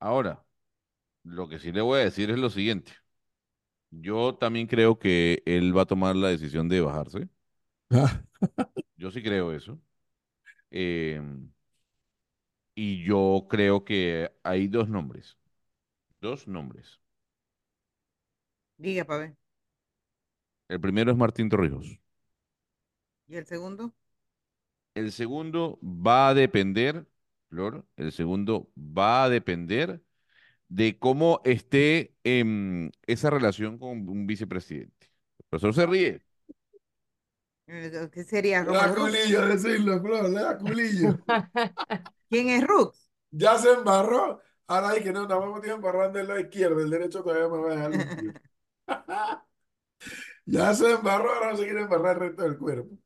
[0.01, 0.45] Ahora,
[1.25, 2.93] lo que sí le voy a decir es lo siguiente.
[3.91, 7.29] Yo también creo que él va a tomar la decisión de bajarse.
[7.91, 8.23] Ah,
[8.97, 9.81] Yo sí creo eso.
[10.71, 11.21] Eh,
[12.75, 15.37] y yo creo que hay dos nombres.
[16.21, 17.01] Dos nombres.
[18.77, 19.37] Diga, para ver.
[20.67, 22.01] El primero es Martín Torrijos.
[23.29, 23.95] ¿Y el segundo?
[24.95, 27.07] El segundo va a depender,
[27.49, 30.03] Flor, el segundo va a depender
[30.69, 35.11] de cómo esté em, esa relación con un vicepresidente.
[35.39, 36.23] El profesor se ríe.
[37.67, 41.19] Eh, ¿Qué sería Le da culillo decirlo, Flor, le da culillo.
[42.31, 43.11] ¿Quién es Rux?
[43.31, 44.41] Ya se embarró.
[44.67, 47.59] Ahora hay que no, nada más tiene embarrando el lado izquierdo, el derecho todavía me
[47.59, 48.33] va a dejar limpio.
[50.47, 52.97] Ya se embarró, ahora no se quiere embarrar el resto del cuerpo.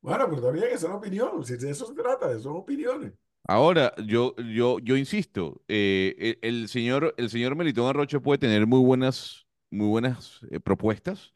[0.00, 3.12] Bueno, pero también que son opiniones, si de eso se trata, son opiniones.
[3.48, 8.66] Ahora, yo, yo, yo insisto, eh, el, el señor, el señor Melitón Arrocho puede tener
[8.66, 11.32] muy buenas, muy buenas eh, propuestas,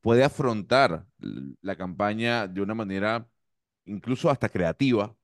[0.00, 1.06] puede afrontar
[1.62, 3.28] la campaña de una manera
[3.86, 5.16] incluso hasta creativa,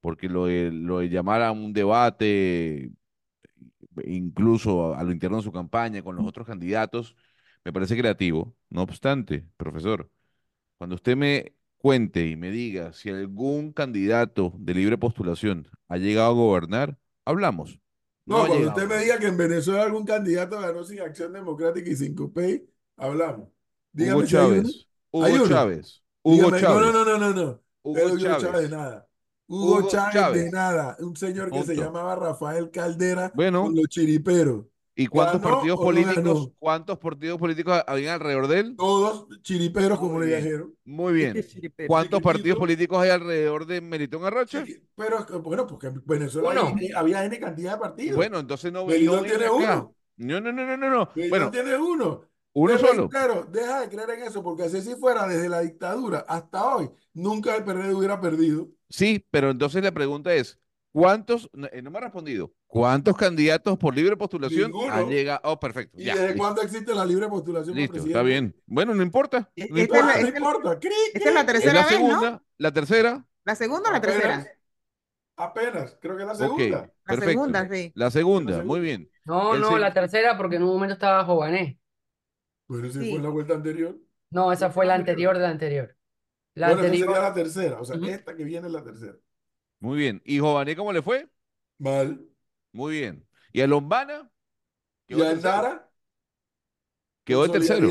[0.00, 2.92] porque lo de, lo llamar a un debate,
[4.04, 7.16] incluso a, a lo interno de su campaña con los otros candidatos,
[7.64, 8.56] me parece creativo.
[8.70, 10.10] No obstante, profesor,
[10.78, 16.30] cuando usted me cuente y me diga si algún candidato de libre postulación ha llegado
[16.30, 17.80] a gobernar, hablamos.
[18.26, 21.96] No, cuando usted me diga que en Venezuela algún candidato ganó sin Acción Democrática y
[21.96, 23.48] sin COPEI, hablamos.
[23.92, 24.62] Dígame Hugo si hay uno.
[24.62, 25.48] Chávez, Hugo ¿Hay uno?
[25.48, 27.62] Chávez, Hugo Dígame, Chávez, no, no, no, no, no.
[27.82, 28.42] Hugo Hugo Chávez.
[28.42, 29.08] Chávez de nada.
[29.48, 30.44] Hugo, Hugo Chávez, Chávez.
[30.44, 30.96] de nada.
[31.00, 33.64] Un señor que se llamaba Rafael Caldera Bueno.
[33.64, 34.66] con los chiriperos.
[35.02, 36.52] ¿Y cuántos ¿Ganó partidos políticos, ganó?
[36.58, 38.76] cuántos partidos políticos habían alrededor de él?
[38.76, 40.74] Todos chiriperos, como Muy le dijeron.
[40.84, 41.42] Muy bien.
[41.42, 41.88] Chiripero.
[41.88, 44.62] ¿Cuántos partidos políticos hay alrededor de Melitón Arrocha?
[44.94, 48.16] Pero bueno, porque en Venezuela hay- había N cantidad de partidos.
[48.16, 49.52] Bueno, entonces no, Melitón tiene acá.
[49.54, 49.94] uno.
[50.16, 51.10] No, no, no, no, no, no.
[51.14, 52.20] Melitón Bueno, tiene uno.
[52.52, 53.02] uno Te solo.
[53.10, 56.90] reitero, deja de creer en eso, porque así si fuera desde la dictadura hasta hoy,
[57.14, 58.68] nunca el PRD hubiera perdido.
[58.88, 60.58] Sí, pero entonces la pregunta es,
[60.92, 64.92] ¿cuántos, no, eh, no me ha respondido, ¿cuántos candidatos por libre postulación Ninguno.
[64.92, 65.40] han llegado?
[65.44, 68.18] Oh, perfecto, ¿Y ya, desde listo, cuándo existe la libre postulación listo, presidente?
[68.18, 68.56] está bien.
[68.66, 70.06] Bueno, no importa, E- no esta es importa.
[70.06, 70.78] la- no esta- importa.
[70.80, 71.40] Cri, Esta es la.
[71.40, 72.06] Es tercera la vez, ¿no?
[72.06, 74.48] segunda, la tercera, ¿La segunda o la Apenas, tercera?
[75.36, 76.66] apenas, creo que es la segunda.
[76.82, 77.30] La perfecto.
[77.30, 77.92] segunda, sí.
[77.94, 79.10] La segunda, La muy bien.
[79.24, 81.78] No, El no, se- la tercera porque en un momento estaba Jované.
[82.68, 83.10] Bueno, ese Sí.
[83.12, 83.96] fue la vuelta anterior.
[84.30, 85.96] No, esa fue la anterior de la anterior.
[86.54, 87.80] La bueno, esa anterior, sería la tercera.
[87.80, 89.16] O sea, esta que viene es la tercera.
[89.80, 90.22] Muy bien.
[90.24, 91.28] ¿Y Jované cómo le fue?
[91.78, 92.24] Mal.
[92.72, 93.26] Muy bien.
[93.52, 94.30] ¿Y a Lombana?
[95.08, 95.30] Y a.
[95.30, 95.90] Aldara,
[97.24, 97.88] Quedó tercero.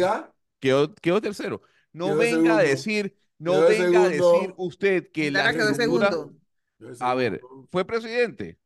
[0.59, 1.61] Quedó, quedó tercero.
[1.93, 6.09] No Quedó venga a decir, no Quedó venga a decir usted que la quedó estructura-
[6.11, 6.39] segundo.
[6.99, 8.59] A ver, no- fue presidente.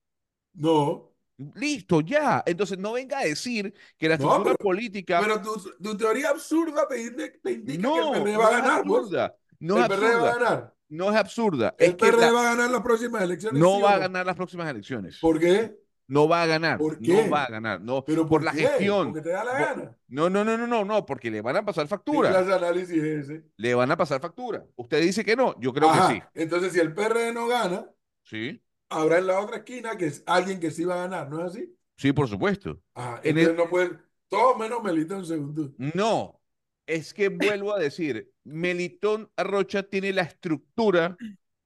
[0.53, 1.09] No,
[1.55, 2.43] Listo, ya.
[2.45, 6.29] Entonces no venga a decir que la No, estructura pero- política pero tu, tu teoría
[6.29, 8.83] absurda te, indi- te indica no, que el PRD no va a ganar.
[8.83, 8.99] pues.
[8.99, 9.37] absurda.
[9.59, 10.75] No el PRD va a ganar.
[10.89, 11.75] No es absurda.
[11.77, 13.61] El Es que PRD la- va a ganar las próximas elecciones.
[13.61, 13.99] no ¿sí va a no?
[14.01, 15.19] ganar las próximas elecciones.
[15.19, 15.75] ¿Por qué?
[16.07, 16.77] No va a ganar.
[16.77, 17.29] ¿Por No qué?
[17.29, 17.81] va a ganar.
[17.81, 18.59] No, ¿Pero por por la qué?
[18.67, 19.07] gestión.
[19.07, 19.97] Porque te da la gana.
[20.07, 22.29] No, no, no, no, no, no, porque le van a pasar ¿Qué factura.
[22.29, 23.43] clase de análisis es ese?
[23.57, 24.65] Le van a pasar factura.
[24.75, 26.23] Usted dice que no, yo creo Ajá, que sí.
[26.35, 27.89] Entonces, si el PRD no gana,
[28.23, 31.39] Sí, habrá en la otra esquina que es alguien que sí va a ganar, ¿no
[31.45, 31.75] es así?
[31.97, 32.81] sí, por supuesto.
[32.95, 35.75] Ajá, En entonces el- no puede, todo menos Melitón según tú.
[35.77, 36.41] No,
[36.85, 41.15] es que vuelvo a decir, Melitón Arrocha tiene la estructura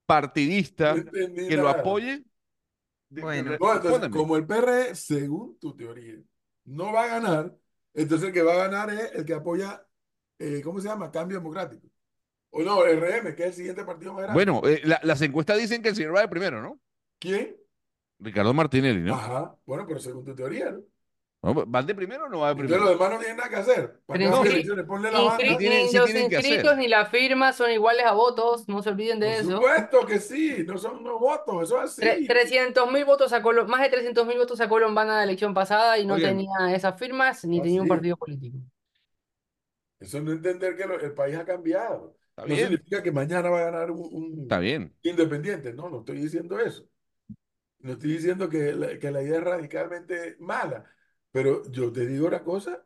[0.05, 2.23] partidista No que lo apoye.
[3.09, 3.57] de- Bueno.
[3.59, 6.15] No, entonces, como el PRD, según tu teoría,
[6.65, 7.55] no va a ganar,
[7.93, 9.85] entonces el que va a ganar es el que apoya,
[10.39, 11.11] eh, ¿cómo se llama?
[11.11, 11.87] Cambio Democrático.
[12.49, 14.33] O no, RM, que es el siguiente partido más grande.
[14.45, 16.79] Bueno, eh, la- las encuestas dicen que el señor va de primero, ¿no?
[17.19, 17.55] ¿Quién?
[18.19, 19.15] Ricardo Martinelli, ¿no?
[19.15, 19.55] Ajá.
[19.65, 20.81] Bueno, pero según tu teoría, ¿no?
[21.43, 22.97] No, ¿Van de primero o no va de Entonces los primero?
[22.97, 23.99] demás no tienen nada que hacer.
[24.05, 24.85] ¿Para qué Pero van a inscri- elecciones?
[24.85, 25.57] Ponle la banda.
[25.57, 28.89] Tienen- sí los tienen que inscritos ni las firmas son iguales a votos, no se
[28.89, 29.51] olviden de Por eso.
[29.51, 32.27] supuesto que sí, no son unos votos, eso es Tre- así.
[32.27, 35.97] 300 mil votos sacó, más de 300 mil votos sacó Lombana en la elección pasada
[35.99, 36.31] y no Oigan.
[36.31, 38.57] tenía esas firmas ni tenía un Así partido político.
[39.99, 42.17] Eso no entender que lo- el país ha cambiado.
[42.29, 44.93] Está No bien, significa que mañana va a ganar un, un está bien.
[45.03, 45.73] independiente.
[45.73, 46.87] No, no estoy diciendo eso.
[47.79, 50.85] No estoy diciendo que la, que la idea es radicalmente mala.
[51.37, 52.83] Pero yo te digo una cosa,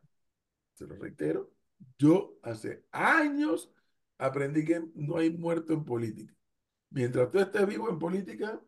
[0.75, 1.51] se lo reitero.
[1.99, 3.71] Yo hace años
[4.19, 6.35] aprendí que no hay muerto en política.
[6.91, 8.61] Mientras tú estés vivo en política,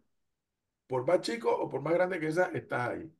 [0.87, 3.13] por más chico o por más grande que sea, estás ahí.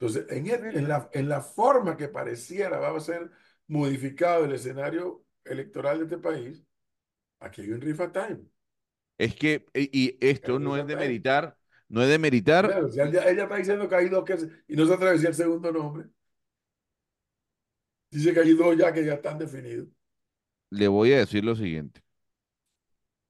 [0.00, 3.30] Entonces, en, el- en la, en la forma que pareciera va a ser
[3.68, 6.64] modificado el escenario electoral de este país,
[7.40, 8.40] aquí hay un rifa time.
[9.18, 11.56] Es que, e- y esto no es de meritar,
[11.92, 12.66] no es de meritar.
[12.66, 14.34] Claro, si ella, ella está diciendo que hay dos que,
[14.66, 16.06] y no se atreve a decir el segundo nombre.
[18.10, 19.88] Dice que hay dos ya que ya están definidos.
[20.70, 22.02] Le voy a decir lo siguiente.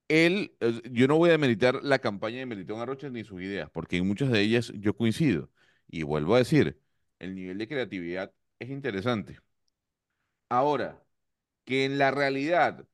[0.09, 0.55] Él,
[0.91, 4.07] yo no voy a demeritar la campaña de Melitón Arrocha ni sus ideas, porque en
[4.07, 5.51] muchas de ellas yo coincido.
[5.89, 6.81] Y vuelvo a decir,
[7.19, 9.39] el nivel de creatividad es interesante.
[10.49, 11.03] Ahora,
[11.65, 12.87] que en la realidad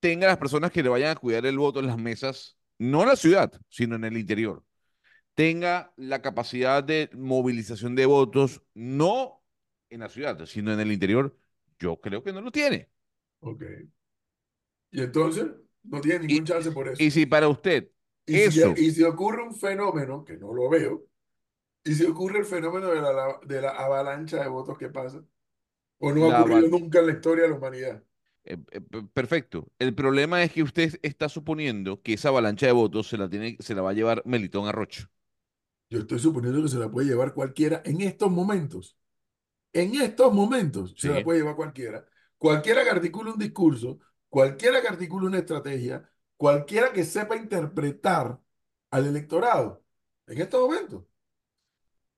[0.00, 3.08] tenga las personas que le vayan a cuidar el voto en las mesas, no en
[3.08, 4.64] la ciudad, sino en el interior,
[5.34, 9.42] tenga la capacidad de movilización de votos, no
[9.90, 11.36] en la ciudad, sino en el interior,
[11.78, 12.88] yo creo que no lo tiene.
[13.40, 13.62] Ok.
[14.90, 15.46] Y entonces
[15.82, 17.02] no tiene ningún chance por eso.
[17.02, 17.90] Y si para usted
[18.26, 21.04] Y si, y ocurre un fenómeno, que no lo veo,
[21.84, 25.22] y si ocurre el fenómeno de la, de la avalancha de votos que pasa,
[25.98, 28.02] o no ha La ocurrido nunca en la historia de la humanidad.
[28.44, 29.72] Eh, eh, pe- perfecto.
[29.78, 33.56] El problema es que usted está suponiendo que esa avalancha de votos se la tiene,
[33.60, 35.08] se la va a llevar Melitón Arrocho.
[35.90, 38.96] Yo estoy suponiendo que se la puede llevar cualquiera en estos momentos.
[39.72, 42.06] En estos momentos se la puede llevar cualquiera.
[42.38, 48.40] Cualquiera que articule un discurso, cualquiera que articule una estrategia, cualquiera que sepa interpretar
[48.90, 49.84] al electorado.
[50.28, 51.04] En estos momentos.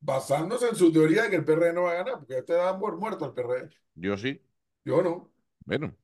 [0.01, 2.79] Basándose en su teoría de que el PRD no va a ganar, porque usted da
[2.79, 3.71] por muerto al PRD.
[3.95, 4.41] Yo sí.
[4.85, 5.31] Yo no.
[5.65, 5.95] Bueno.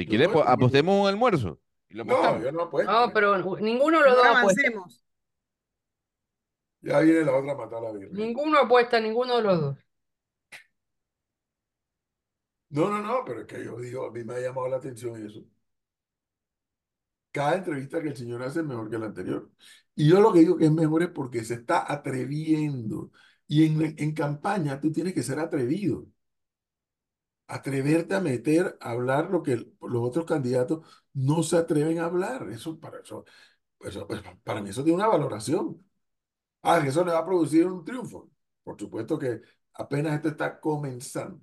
[0.00, 1.58] Si quiere, no, apostemos un almuerzo.
[1.88, 2.92] Y lo No, yo no apuesto.
[2.92, 4.62] No, pero ninguno de los No dos apuesta.
[4.68, 5.04] avancemos.
[6.80, 8.24] Ya viene la otra a matar a la birria.
[8.26, 9.76] Ninguno apuesta, ninguno de los dos.
[12.70, 15.22] No, no, no, pero es que yo digo, a mí me ha llamado la atención
[15.24, 15.44] eso.
[17.32, 19.50] Cada entrevista que el señor hace es mejor que la anterior.
[19.94, 23.10] Y yo lo que digo que es mejor es porque se está atreviendo.
[23.46, 26.06] Y en, en campaña tú tienes que ser atrevido.
[27.48, 32.06] Atreverte a meter, a hablar lo que el- los otros candidatos no se atreven a
[32.06, 32.48] hablar.
[32.50, 33.24] Eso para eso,
[33.80, 35.84] eso, pues, para mí eso tiene una valoración.
[36.62, 38.30] Ah, eso le va a producir un triunfo.
[38.64, 39.42] Por supuesto que
[39.74, 41.40] apenas esto está comenzando.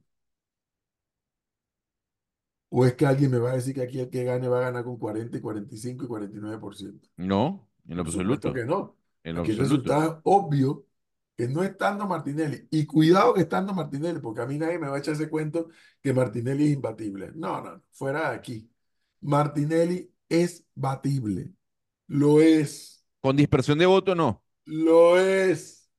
[2.69, 4.61] ¿O es que alguien me va a decir que aquí el que gane va a
[4.63, 7.07] ganar con 40, y 45 y 49%?
[7.17, 8.53] No, en lo Por absoluto.
[8.53, 8.97] que no.
[9.23, 9.59] En lo Aquí el absoluto.
[9.59, 10.85] resultado es obvio
[11.35, 14.95] que no estando Martinelli, y cuidado que estando Martinelli, porque a mí nadie me va
[14.95, 15.69] a echar ese cuento
[16.01, 17.31] que Martinelli es imbatible.
[17.35, 18.71] No, no, no, fuera de aquí.
[19.21, 21.53] Martinelli es batible.
[22.07, 23.05] Lo es.
[23.21, 24.43] Con dispersión de voto, no.
[24.65, 25.89] Lo es.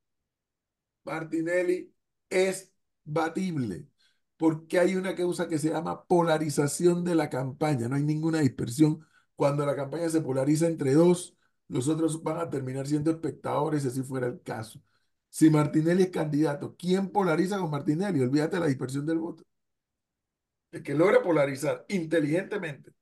[1.05, 1.93] Martinelli
[2.31, 2.73] es
[3.05, 3.89] batible.
[4.37, 7.89] Porque hay una causa que se llama polarización de la campaña.
[7.89, 9.05] No hay ninguna dispersión.
[9.35, 11.37] Cuando la campaña se polariza entre dos,
[11.69, 14.81] los otros van a terminar siendo espectadores, si así fuera el caso.
[15.31, 18.21] Si Martinelli es candidato, ¿quién polariza con Martinelli?
[18.21, 19.45] Olvídate de la dispersión del voto.
[20.71, 22.93] El que logra polarizar inteligentemente.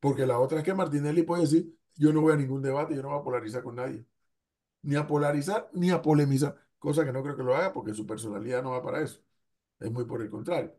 [0.00, 3.02] Porque la otra es que Martinelli puede decir, yo no voy a ningún debate, yo
[3.02, 4.06] no voy a polarizar con nadie
[4.82, 8.06] ni a polarizar, ni a polemizar, cosa que no creo que lo haga porque su
[8.06, 9.20] personalidad no va para eso.
[9.80, 10.74] Es muy por el contrario.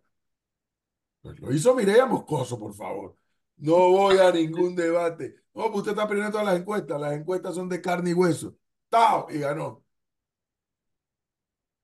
[1.22, 3.18] Pues lo hizo Mireya Moscoso, por favor.
[3.58, 5.36] No voy a ningún debate.
[5.54, 7.00] No, pues usted está perdiendo todas las encuestas.
[7.00, 8.56] Las encuestas son de carne y hueso.
[8.90, 9.28] ¡Tao!
[9.30, 9.83] Y ganó.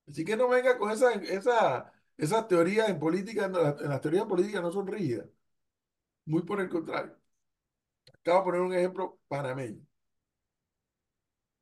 [0.09, 3.47] Así que no venga con esa, esa, esas teorías en política.
[3.47, 5.27] las- en las teorías políticas no son rígidas.
[6.25, 7.17] Muy por el contrario.
[8.13, 9.81] Acabo de poner un ejemplo panameño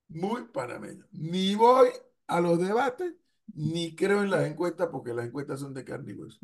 [0.09, 1.05] muy panameño.
[1.11, 1.89] Ni voy
[2.27, 3.13] a los debates,
[3.53, 6.39] ni creo en las encuestas, porque las encuestas son de carne y hueso.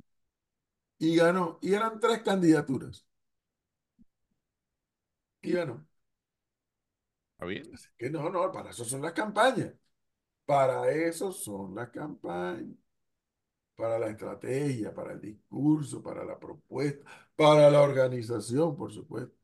[0.97, 1.60] Y ganó.
[1.62, 3.06] Y eran tres candidaturas.
[5.41, 5.86] Y ganó.
[7.34, 7.70] ¿Está bien?
[7.74, 9.74] Así que no, no, para eso son las campañas.
[10.45, 12.77] Para eso son las campañas.
[13.75, 19.35] Para la estrategia, para el discurso, para la propuesta, para la organización, por supuesto.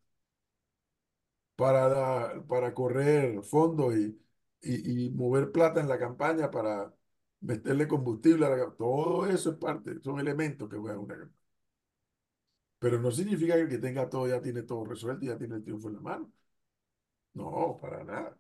[1.55, 4.17] Para, para correr fondos y,
[4.61, 6.93] y, y mover plata en la campaña para
[7.41, 8.77] meterle combustible a la campaña.
[8.77, 11.35] Todo eso es parte, son elementos que juegan una campaña.
[12.79, 15.55] Pero no significa que el que tenga todo ya tiene todo resuelto y ya tiene
[15.55, 16.31] el triunfo en la mano.
[17.33, 18.37] No, para nada.